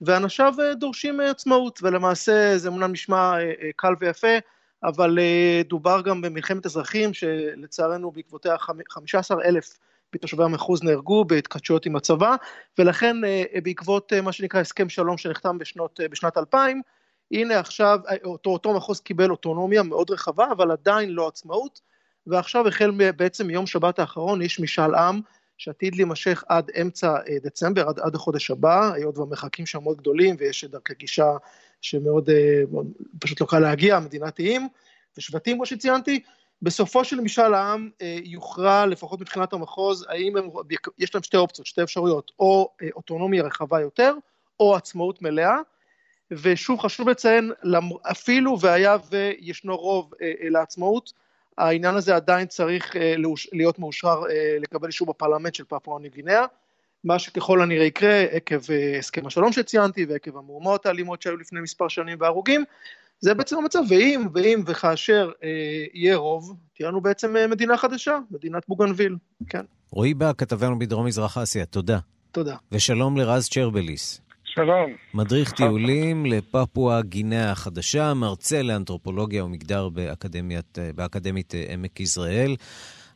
[0.00, 4.36] ואנשיו uh, דורשים uh, עצמאות, ולמעשה זה אמנם נשמע uh, uh, קל ויפה,
[4.84, 8.56] אבל uh, דובר גם במלחמת אזרחים, שלצערנו בעקבותיה
[8.88, 9.78] 15 אלף
[10.14, 12.36] מתושבי המחוז נהרגו בהתכתשויות עם הצבא,
[12.78, 16.82] ולכן אה, בעקבות אה, מה שנקרא הסכם שלום שנחתם בשנות, אה, בשנת 2000,
[17.32, 21.80] הנה עכשיו אותו, אותו מחוז קיבל אוטונומיה מאוד רחבה, אבל עדיין לא עצמאות,
[22.26, 25.20] ועכשיו החל בעצם מיום שבת האחרון יש משאל עם
[25.58, 30.64] שעתיד להימשך עד אמצע דצמבר, עד, עד החודש הבא, היות והמרחקים שם מאוד גדולים ויש
[30.64, 31.30] דרכי גישה
[31.80, 32.30] שמאוד
[33.18, 34.68] פשוט לא קל להגיע, מדינת איים
[35.18, 36.22] ושבטים כמו שציינתי,
[36.62, 40.48] בסופו של משאל העם אה, יוכרע, לפחות מבחינת המחוז, האם הם,
[40.98, 44.14] יש להם שתי אופציות, שתי אפשרויות, או אה, אוטונומיה רחבה יותר,
[44.60, 45.56] או עצמאות מלאה,
[46.30, 47.52] ושוב חשוב לציין,
[48.02, 51.12] אפילו והיה וישנו רוב אה, לעצמאות,
[51.58, 52.96] העניין הזה עדיין צריך
[53.52, 54.22] להיות מאושרר,
[54.60, 56.44] לקבל אישור בפרלמנט של פפואה ניו גינאה,
[57.04, 58.60] מה שככל הנראה יקרה עקב
[58.98, 62.64] הסכם השלום שציינתי ועקב המהומות האלימות שהיו לפני מספר שנים והרוגים,
[63.22, 65.48] זה בעצם המצב, ואם, ואם וכאשר אה,
[65.94, 69.16] יהיה רוב, תהיה לנו בעצם אה, מדינה חדשה, מדינת בוגנביל,
[69.48, 69.64] כן.
[69.90, 71.98] רועי בא, כתבנו בדרום מזרח אסיה, תודה.
[72.32, 72.56] תודה.
[72.72, 74.20] ושלום לרז צ'רבליס.
[74.44, 74.90] שלום.
[75.14, 82.56] מדריך טיולים לפפואה גינאה החדשה, מרצה לאנתרופולוגיה ומגדר באקדמית, אה, באקדמית אה, עמק יזרעאל.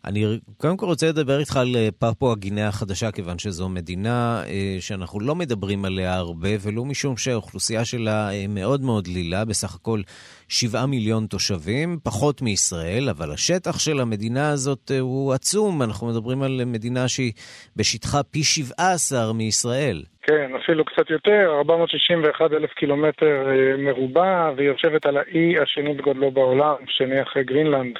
[0.05, 4.77] אני קודם כל רוצה לדבר איתך על אה, פפואה גינאה החדשה, כיוון שזו מדינה אה,
[4.81, 10.01] שאנחנו לא מדברים עליה הרבה, ולו משום שהאוכלוסייה שלה אה, מאוד מאוד דלילה, בסך הכל
[10.49, 15.83] שבעה מיליון תושבים, פחות מישראל, אבל השטח של המדינה הזאת הוא עצום.
[15.83, 17.33] אנחנו מדברים על מדינה שהיא
[17.77, 20.03] בשטחה פי 17 מישראל.
[20.23, 23.47] כן, אפילו קצת יותר, 461 אלף קילומטר
[23.79, 27.97] מרובע, והיא יושבת על האי השני בגודלו בעולם, שני אחרי גרינלנד.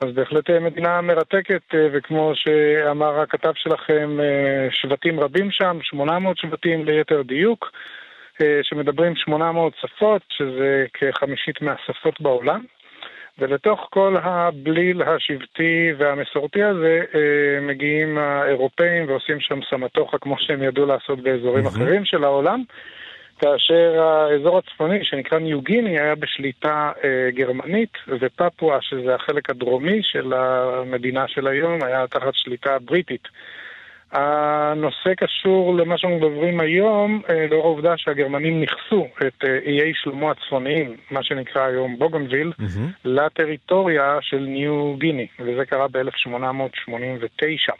[0.00, 6.38] אז בהחלט אה, מדינה מרתקת, אה, וכמו שאמר הכתב שלכם, אה, שבטים רבים שם, 800
[6.38, 7.70] שבטים ליתר דיוק,
[8.62, 12.64] שמדברים 800 שפות, שזה כחמישית מהשפות בעולם.
[13.38, 17.00] ולתוך כל הבליל השבטי והמסורתי הזה
[17.62, 21.68] מגיעים האירופאים ועושים שם סמטוחה כמו שהם ידעו לעשות באזורים mm-hmm.
[21.68, 22.62] אחרים של העולם.
[23.38, 30.32] כאשר האזור הצפוני, שנקרא ניו גיני, היה בשליטה אה, גרמנית, ופפואה, שזה החלק הדרומי של
[30.32, 33.28] המדינה של היום, היה תחת שליטה בריטית.
[34.12, 40.30] הנושא קשור למה שאנחנו מדברים היום, אה, לאור העובדה שהגרמנים נכסו את אה, איי שלמה
[40.30, 42.90] הצפוניים, מה שנקרא היום בוגנביל, mm-hmm.
[43.04, 47.72] לטריטוריה של ניו גיני, וזה קרה ב-1889.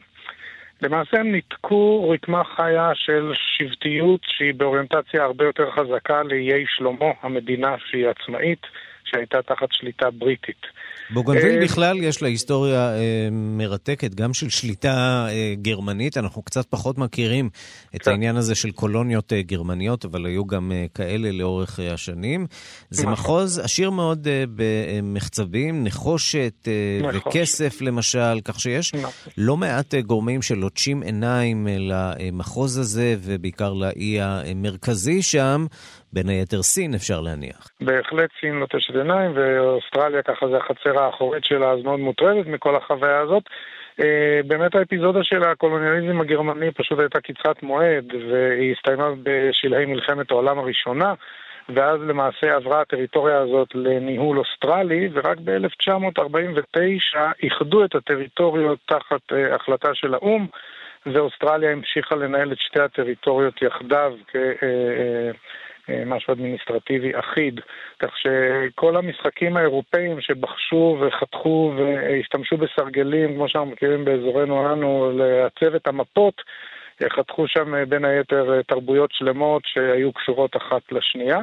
[0.85, 7.75] למעשה הם ניתקו רקמה חיה של שבטיות שהיא באוריינטציה הרבה יותר חזקה לאיי שלמה, המדינה
[7.87, 8.67] שהיא עצמאית,
[9.05, 10.67] שהייתה תחת שליטה בריטית.
[11.11, 16.17] בוגנביל אה, בכלל יש לה היסטוריה אה, מרתקת, גם של שליטה אה, גרמנית.
[16.17, 17.51] אנחנו קצת פחות מכירים
[17.97, 18.11] את כן.
[18.11, 22.47] העניין הזה של קולוניות גרמניות, אבל היו גם כאלה לאורך השנים.
[22.91, 23.07] זה.
[23.07, 26.69] מחוז עשיר מאוד במחצבים, נחושת
[27.15, 29.11] וכסף למשל, כך שיש נכון.
[29.39, 35.67] לא מעט גורמים שלוטשים עיניים למחוז הזה, ובעיקר לאי המרכזי שם.
[36.15, 37.69] בין היתר סין, אפשר להניח.
[37.81, 43.21] בהחלט סין לוטשת עיניים, ואוסטרליה ככה זה החצר האחורית שלה, אז מאוד מוטרדת מכל החוויה
[43.21, 43.43] הזאת.
[44.01, 44.05] Uh,
[44.47, 51.15] באמת האפיזודה של הקולוניאליזם הגרמני פשוט הייתה קצרת מועד, והיא הסתיימה בשלהי מלחמת העולם הראשונה.
[51.69, 59.89] ואז למעשה עברה הטריטוריה הזאת לניהול אוסטרלי, ורק ב-1949 איחדו את הטריטוריות תחת uh, החלטה
[59.95, 60.47] של האו"ם,
[61.07, 64.37] ואוסטרליה המשיכה לנהל את שתי הטריטוריות יחדיו כ...
[64.37, 65.31] Uh, אה,
[66.07, 67.61] משהו אדמיניסטרטיבי אחיד,
[67.99, 75.87] כך שכל המשחקים האירופאים שבחשו וחתכו והשתמשו בסרגלים, כמו שאנחנו מכירים באזורנו אנו, לעצב את
[75.87, 76.43] המפות,
[77.03, 81.39] חתכו שם אה, בין היתר אה, תרבויות שלמות שהיו קשורות אחת לשנייה.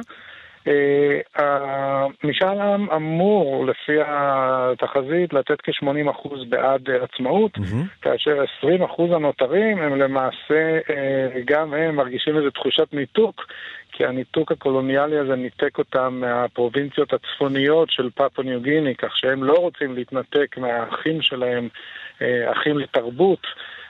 [2.24, 8.02] משאל העם אמור, לפי התחזית, לתת כ-80% בעד עצמאות, mm-hmm.
[8.02, 10.78] כאשר 20% הנותרים הם למעשה,
[11.44, 13.46] גם הם מרגישים איזו תחושת ניתוק,
[13.92, 19.54] כי הניתוק הקולוניאלי הזה ניתק אותם מהפרובינציות הצפוניות של פאפו ניו גיני, כך שהם לא
[19.54, 21.68] רוצים להתנתק מהאחים שלהם,
[22.22, 23.46] אה, אחים לתרבות.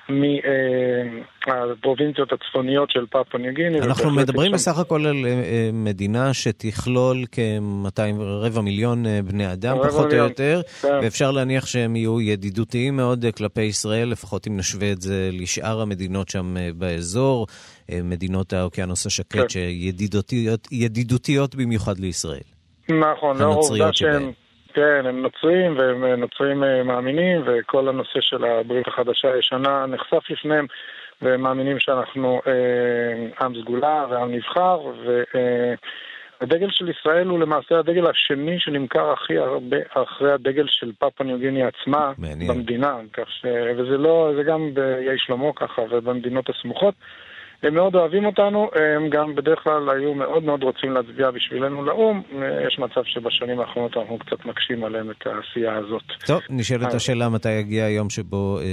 [0.09, 3.81] מהפרובינציות הצפוניות של פאפו ניו גיני.
[3.81, 10.05] אנחנו מדברים בסך הכל על אה, מדינה שתכלול כ-200 רבע מיליון אה, בני אדם, פחות
[10.05, 10.21] מיליון.
[10.21, 10.99] או יותר, כן.
[11.03, 16.29] ואפשר להניח שהם יהיו ידידותיים מאוד כלפי ישראל, לפחות אם נשווה את זה לשאר המדינות
[16.29, 17.47] שם באזור.
[18.05, 19.49] מדינות האוקיינוס השקט כן.
[19.49, 22.41] שידידותיות במיוחד לישראל.
[22.89, 24.33] נכון, לאור העובדה שהם...
[24.75, 30.67] כן, הם נוצרים והם נוצרים אה, מאמינים וכל הנושא של הברית החדשה הישנה נחשף לפניהם
[31.23, 34.81] והם מאמינים שאנחנו אה, עם סגולה ועם נבחר
[36.41, 41.25] והדגל אה, של ישראל הוא למעשה הדגל השני שנמכר הכי הרבה אחרי הדגל של פאפה
[41.25, 42.49] ניו גיני עצמה מעניין.
[42.51, 43.45] במדינה, כך ש...
[43.77, 46.95] וזה לא, זה גם באיי שלמה ככה ובמדינות הסמוכות.
[47.63, 52.23] הם מאוד אוהבים אותנו, הם גם בדרך כלל היו מאוד מאוד רוצים להצביע בשבילנו לאו"ם.
[52.67, 56.03] יש מצב שבשנים האחרונות אנחנו קצת מקשים עליהם את העשייה הזאת.
[56.27, 58.65] טוב, נשאלת השאלה מתי יגיע היום שבו אה,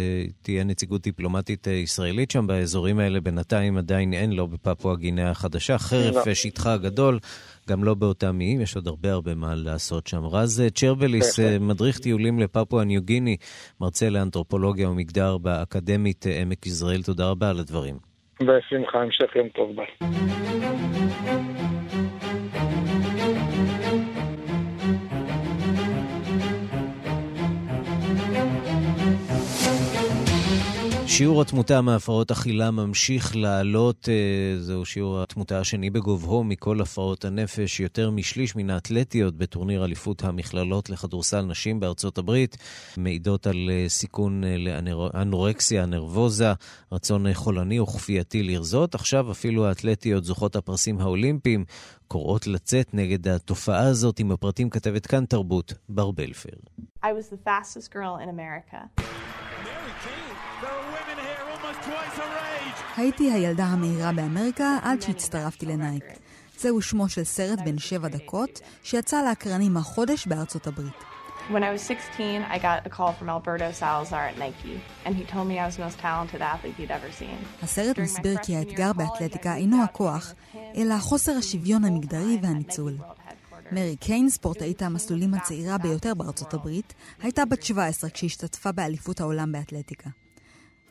[0.41, 3.19] תהיה נציגות דיפלומטית אה, ישראלית שם באזורים האלה.
[3.21, 6.34] בינתיים עדיין אין לו בפפואה גינאה החדשה, חרף לא.
[6.34, 7.19] שטחה הגדול.
[7.69, 10.25] גם לא באותם איים, יש עוד הרבה הרבה מה לעשות שם.
[10.25, 13.38] רז צ'רבליס, אה, מדריך טיולים לפפואה ניו גיני,
[13.82, 18.09] מרצה לאנתרופולוגיה ומגדר באקדמית אה, עמק יזרעאל, תודה רבה על הדברים.
[18.41, 20.10] בשמחה, המשך יום טוב, ביי.
[31.20, 37.80] שיעור התמותה מהפרעות אכילה ממשיך לעלות, אה, זהו שיעור התמותה השני בגובהו מכל הפרעות הנפש.
[37.80, 42.58] יותר משליש מן האתלטיות בטורניר אליפות המכללות לכדורסל נשים בארצות הברית
[42.98, 46.54] מעידות על אה, סיכון אה, לאנורקסיה, נרבוזה,
[46.92, 48.96] רצון חולני וכפייתי לרזות.
[48.96, 51.65] עכשיו אפילו האתלטיות זוכות הפרסים האולימפיים
[52.08, 54.20] קוראות לצאת נגד התופעה הזאת.
[54.20, 56.50] עם הפרטים כתבת כאן תרבות, בר בלפר.
[57.04, 57.38] I was the.
[62.98, 66.04] הייתי הילדה המהירה באמריקה עד שהצטרפתי לנייק.
[66.60, 70.94] זהו שמו של סרט בן שבע דקות, שיצא לאקרנים החודש בארצות הברית.
[71.50, 75.23] When I was 16, I got a call from Alberto Salazar at Nike, and he
[75.33, 77.63] told me I was the most talented athlete he'd ever seen.
[77.63, 80.33] הסרט מסביר כי האתגר באתלטיקה אינו הכוח,
[80.75, 82.98] אלא חוסר השוויון המגדרי והניצול.
[83.71, 90.10] מרי קיין, ספורטאית המסלולים הצעירה ביותר בארצות הברית, הייתה בת 17 כשהשתתפה באליפות העולם באתלטיקה.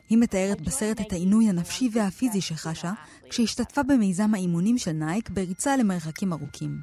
[0.09, 2.91] היא מתארת בסרט את העינוי הנפשי והפיזי שחשה
[3.29, 6.81] כשהשתתפה במיזם האימונים של נייק בריצה למרחקים ארוכים.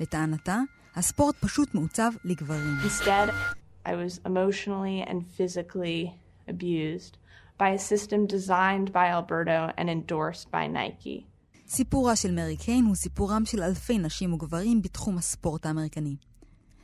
[0.00, 0.60] לטענתה,
[0.96, 2.76] הספורט פשוט מעוצב לגברים.
[2.84, 3.30] Instead,
[3.86, 6.12] I was emotionally and physically
[6.48, 7.16] abused
[7.58, 11.24] by a system designed by Alberto and endorsed by Nike.
[11.68, 16.16] סיפורה של מרי קיין הוא סיפורם של אלפי נשים וגברים בתחום הספורט האמריקני.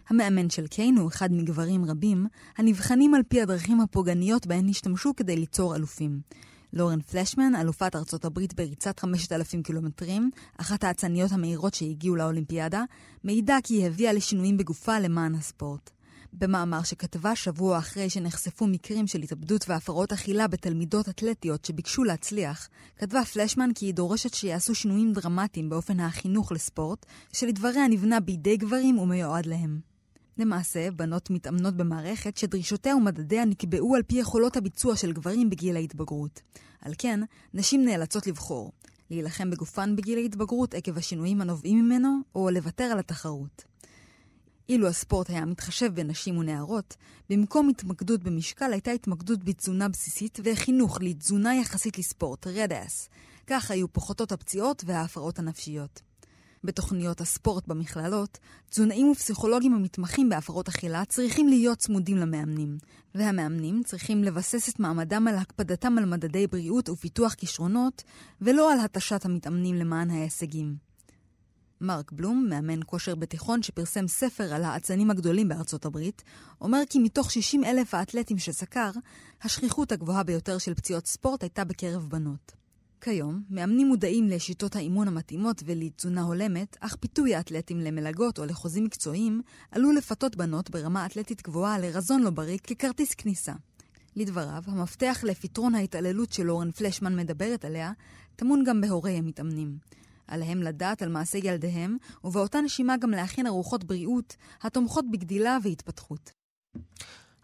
[0.09, 2.26] המאמן של קיין הוא אחד מגברים רבים
[2.59, 6.20] הנבחנים על פי הדרכים הפוגעניות בהן השתמשו כדי ליצור אלופים.
[6.72, 12.82] לורן פלשמן, אלופת ארצות הברית בריצת 5,000 קילומטרים, אחת האצניות המהירות שהגיעו לאולימפיאדה,
[13.24, 15.90] מעידה כי היא הביאה לשינויים בגופה למען הספורט.
[16.32, 23.24] במאמר שכתבה שבוע אחרי שנחשפו מקרים של התאבדות והפרעות אכילה בתלמידות אתלטיות שביקשו להצליח, כתבה
[23.24, 29.46] פלשמן כי היא דורשת שיעשו שינויים דרמטיים באופן החינוך לספורט, שלדבריה נבנה בידי גברים ומיועד
[29.46, 29.93] להם.
[30.39, 36.41] למעשה, בנות מתאמנות במערכת שדרישותיה ומדדיה נקבעו על פי יכולות הביצוע של גברים בגיל ההתבגרות.
[36.80, 37.20] על כן,
[37.55, 38.72] נשים נאלצות לבחור,
[39.11, 43.64] להילחם בגופן בגיל ההתבגרות עקב השינויים הנובעים ממנו, או לוותר על התחרות.
[44.68, 46.97] אילו הספורט היה מתחשב בנשים ונערות,
[47.30, 53.09] במקום התמקדות במשקל הייתה התמקדות בתזונה בסיסית וחינוך לתזונה יחסית לספורט, רד אס.
[53.47, 56.01] כך היו פוחתות הפציעות וההפרעות הנפשיות.
[56.64, 58.38] בתוכניות הספורט במכללות,
[58.70, 62.78] תזונאים ופסיכולוגים המתמחים בהפרעות אכילה צריכים להיות צמודים למאמנים,
[63.14, 68.02] והמאמנים צריכים לבסס את מעמדם על הקפדתם על מדדי בריאות ופיתוח כישרונות,
[68.40, 70.76] ולא על התשת המתאמנים למען ההישגים.
[71.80, 76.22] מרק בלום, מאמן כושר בתיכון שפרסם ספר על האצנים הגדולים בארצות הברית,
[76.60, 78.90] אומר כי מתוך 60 אלף האתלטים שסקר,
[79.42, 82.63] השכיחות הגבוהה ביותר של פציעות ספורט הייתה בקרב בנות.
[83.05, 89.42] כיום, מאמנים מודעים לשיטות האימון המתאימות ולתזונה הולמת, אך פיתוי האתלטים למלגות או לחוזים מקצועיים
[89.70, 93.52] עלול לפתות בנות ברמה אתלטית גבוהה לרזון לא בריא ככרטיס כניסה.
[94.16, 97.92] לדבריו, המפתח לפתרון ההתעללות שלורן פלשמן מדברת עליה,
[98.36, 99.78] טמון גם בהורי המתאמנים.
[100.26, 106.30] עליהם לדעת על מעשי ילדיהם, ובאותה נשימה גם להכין ארוחות בריאות התומכות בגדילה והתפתחות.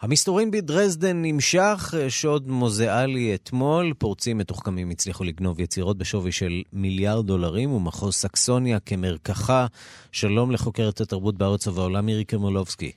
[0.02, 7.72] המסתורין בדרזדן נמשך, שוד מוזיאלי אתמול, פורצים מתוחכמים הצליחו לגנוב יצירות בשווי של מיליארד דולרים,
[7.72, 9.66] ומחוז סקסוניה כמרקחה.
[10.12, 12.92] שלום לחוקרת התרבות בארץ ובעולם מירי קרמולובסקי.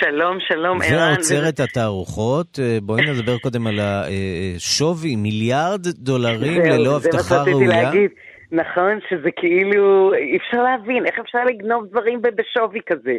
[0.00, 1.12] שלום, שלום, ערן.
[1.12, 7.68] ועוצרת התערוכות, בואי נדבר קודם על השווי, מיליארד דולרים ללא הבטחה ראויה.
[7.68, 8.10] להגיד.
[8.52, 13.16] נכון, שזה כאילו, אי אפשר להבין, איך אפשר לגנוב דברים בשווי כזה.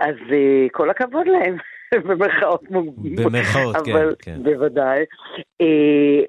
[0.00, 0.16] אז
[0.72, 1.56] כל הכבוד להם.
[2.08, 3.32] במרכאות מוגבלות.
[3.32, 4.42] במרכאות, כן, אבל, כן.
[4.42, 5.04] בוודאי.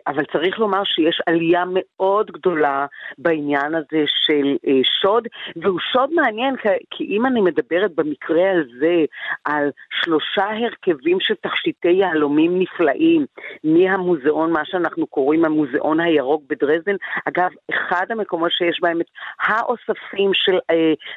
[0.07, 2.85] אבל צריך לומר שיש עלייה מאוד גדולה
[3.17, 4.57] בעניין הזה של
[5.01, 6.55] שוד, והוא שוד מעניין,
[6.91, 9.05] כי אם אני מדברת במקרה הזה
[9.45, 9.71] על
[10.03, 13.25] שלושה הרכבים של תכשיטי יהלומים נפלאים,
[13.63, 16.95] מהמוזיאון, מה שאנחנו קוראים המוזיאון הירוק בדרזדן,
[17.27, 19.07] אגב, אחד המקומות שיש בהם את
[19.39, 20.57] האוספים של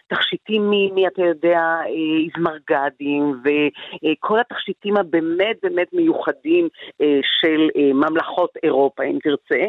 [0.08, 6.68] תכשיטים מי, אתה יודע, איזמרגדים, וכל כל התכשיטים הבאמת באמת מיוחדים
[7.00, 9.64] אה, של אה, ממלכות אירופה, אם תרצה,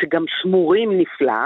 [0.00, 1.42] שגם שמורים נפלא.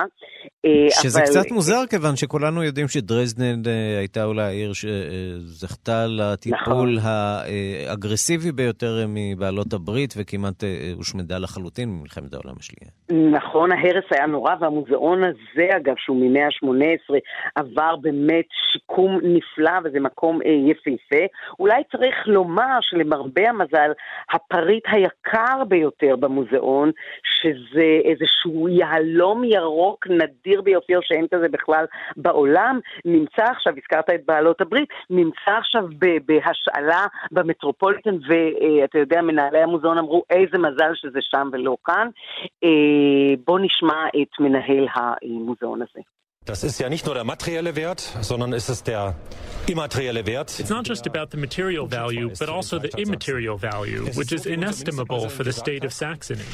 [0.64, 0.70] אה,
[1.02, 1.26] שזה אבל...
[1.26, 7.10] קצת מוזר, כיוון שכולנו יודעים שדרזדן אה, הייתה אולי העיר שזכתה לטיפול נכון.
[7.88, 12.90] האגרסיבי ביותר מבעלות הברית, וכמעט אה, הושמדה לחלוטין במלחמת העולם השנייה.
[13.38, 17.14] נכון, ההרס היה נורא, והמוזיאון הזה, אגב, שהוא ממאה ה-18,
[17.54, 21.24] עבר באמת שיקום נפלא, וזה מקום אה, יפהפה.
[21.60, 22.51] אולי צריך לומר...
[22.52, 23.90] לומר שלמרבה המזל,
[24.30, 26.90] הפריט היקר ביותר במוזיאון,
[27.24, 31.84] שזה איזשהו יהלום ירוק נדיר ביותר שאין כזה בכלל
[32.16, 35.84] בעולם, נמצא עכשיו, הזכרת את בעלות הברית, נמצא עכשיו
[36.26, 42.08] בהשאלה במטרופוליטן, ואתה יודע, מנהלי המוזיאון אמרו, איזה מזל שזה שם ולא כאן.
[42.64, 46.00] אה, בוא נשמע את מנהל המוזיאון הזה.
[46.47, 49.15] Das ist ja nicht nur der materielle Wert, sondern es ist der
[49.67, 50.57] immaterielle Wert.
[50.61, 55.27] It's not just about the material value, but also the immaterial value, which is inestimable
[55.27, 56.47] for the state of Saxony.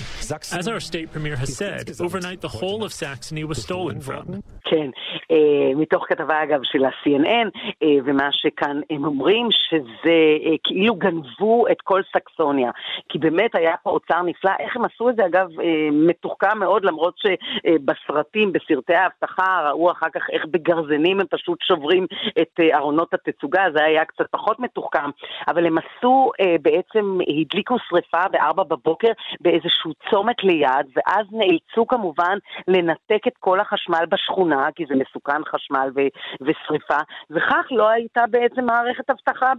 [0.52, 4.42] As our state premier has said, overnight the whole of Saxony was stolen from.
[4.66, 4.90] כן,
[5.32, 7.50] אה, מתוך כתבה אגב של ה-CNN,
[7.84, 12.72] אה, ומה שכאן הם אומרים שזה אה, כאילו גנבו את כל סקסוניה,
[13.10, 16.86] כי באמת היה פה אוצר נפלא, איך הם עשו את זה אגב אה, מתוחכם מאוד,
[16.86, 22.07] למרות שבסרטים, בסרטי האבטחה, ראו אחר כך איך בגרזנים הם פשוט שוברים
[22.41, 25.11] את אה, ארונות התצוגה, זה היה קצת פחות מתוחכם,
[25.49, 32.39] אבל הם עשו, אה, בעצם הדליקו שריפה בארבע בבוקר באיזשהו צומת ליד, ואז נאלצו כמובן
[32.69, 36.11] לנתק את כל החשמל בשכונה, כי זה מסוכן חשמל ו-
[36.41, 36.99] ושריפה,
[37.31, 39.53] וכך לא הייתה בעצם מערכת אבטחה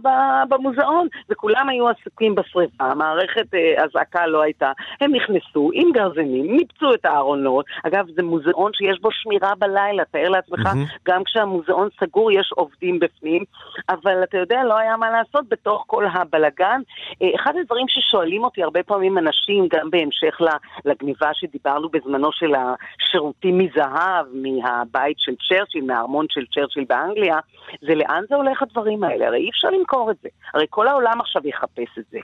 [0.48, 4.72] במוזיאון, וכולם היו עסוקים בשריפה, המערכת אה, אזעקה לא הייתה.
[5.00, 10.28] הם נכנסו עם גרזנים, ניפצו את הארונות, אגב זה מוזיאון שיש בו שמירה בלילה, תאר
[10.28, 10.98] לעצמך, mm-hmm.
[11.08, 13.44] גם כשהמוזיאון סגור יש עובדים בפנים,
[13.88, 16.80] אבל אתה יודע, לא היה מה לעשות בתוך כל הבלגן.
[17.22, 20.40] אה, אחד הדברים ששואלים אותי הרבה פעמים אנשים, גם בהמשך
[20.84, 27.38] לגניבה שדיברנו בזמנו של השירותים מזהב, מהבית של צ'רצ'יל, מהארמון של צ'רצ'יל באנגליה,
[27.80, 29.26] זה לאן זה הולך הדברים האלה?
[29.26, 30.28] הרי אי אפשר למכור את זה.
[30.54, 32.18] הרי כל העולם עכשיו יחפש את זה.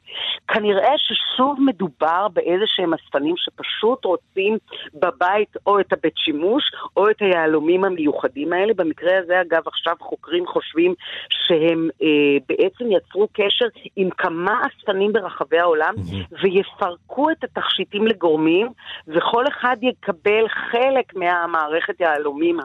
[0.48, 4.58] כנראה ששוב מדובר באיזה שהם אספנים שפשוט רוצים
[4.94, 6.64] בבית או את הבית שימוש
[6.96, 8.74] או את היהלומים המיוחדים האלה.
[8.74, 10.94] במקרה הזה, אגב, עכשיו חוקרים חושבים
[11.30, 13.66] שהם אה, בעצם יצרו קשר
[13.96, 16.36] עם כמה אספנים ברחבי העולם mm-hmm.
[16.42, 18.68] ויפרקו את התכשיטים לגורמים,
[19.08, 22.60] וכל אחד יקבל חלק מהמערכת יהלומים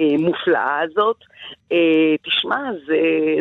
[0.00, 1.16] המופלאה הזאת.
[1.72, 2.56] אה, תשמע,
[2.86, 2.96] זה,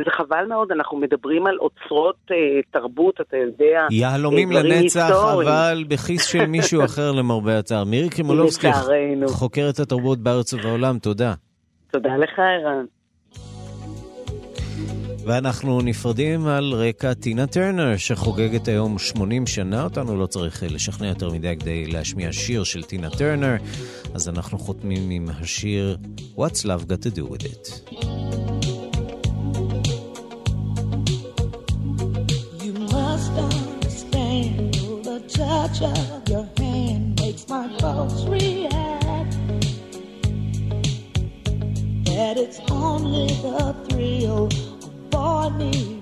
[0.05, 2.37] זה חבל מאוד, אנחנו מדברים על אוצרות אה,
[2.71, 5.49] תרבות, אתה יודע, יהלומים לנצח, היסטוריים.
[5.49, 7.83] אבל בכיס של מישהו אחר למרבה הצער.
[7.83, 8.67] מירי קרימולובסקי,
[9.27, 11.33] חוקרת התרבות בארץ ובעולם, תודה.
[11.91, 12.85] תודה לך, ערן.
[15.29, 19.83] ואנחנו נפרדים על רקע טינה טרנר, שחוגגת היום 80 שנה.
[19.83, 23.55] אותנו לא צריך לשכנע יותר מדי כדי להשמיע שיר של טינה טרנר,
[24.13, 25.97] אז אנחנו חותמים עם השיר
[26.37, 27.81] What's Love Got to Do With It.
[35.49, 39.33] touch of your hand makes my pulse react.
[42.09, 44.68] That it's only the thrill
[45.49, 45.98] me.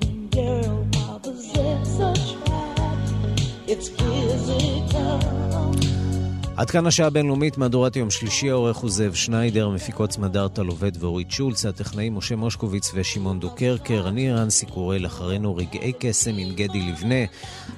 [6.57, 11.31] עד כאן השעה הבינלאומית, מהדורת יום שלישי, העורך הוא זאב שניידר, המפיקות סמדארטה לובד ואורית
[11.31, 17.25] שולץ, הטכנאים משה מושקוביץ ושמעון דוקרקר, אני רנסי קורל, אחרינו רגעי קסם עם גדי לבנה.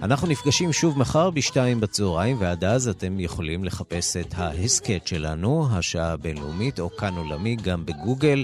[0.03, 6.11] אנחנו נפגשים שוב מחר בשתיים בצהריים, ועד אז אתם יכולים לחפש את ההסכת שלנו, השעה
[6.11, 8.43] הבינלאומית, או כאן עולמי, גם בגוגל.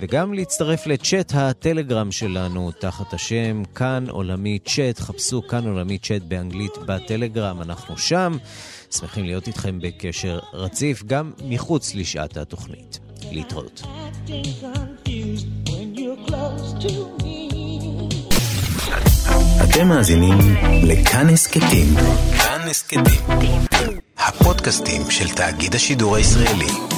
[0.00, 6.72] וגם להצטרף לצ'אט הטלגרם שלנו תחת השם כאן עולמי צ'אט, חפשו כאן עולמי צ'אט באנגלית
[6.86, 8.36] בטלגרם, אנחנו שם.
[8.98, 12.98] שמחים להיות איתכם בקשר רציף גם מחוץ לשעת התוכנית.
[13.32, 13.82] להתראות.
[19.64, 20.38] אתם מאזינים
[20.82, 21.94] לכאן הסכתים.
[22.38, 23.02] כאן הסכתים.
[24.18, 26.95] הפודקאסטים של תאגיד השידור הישראלי.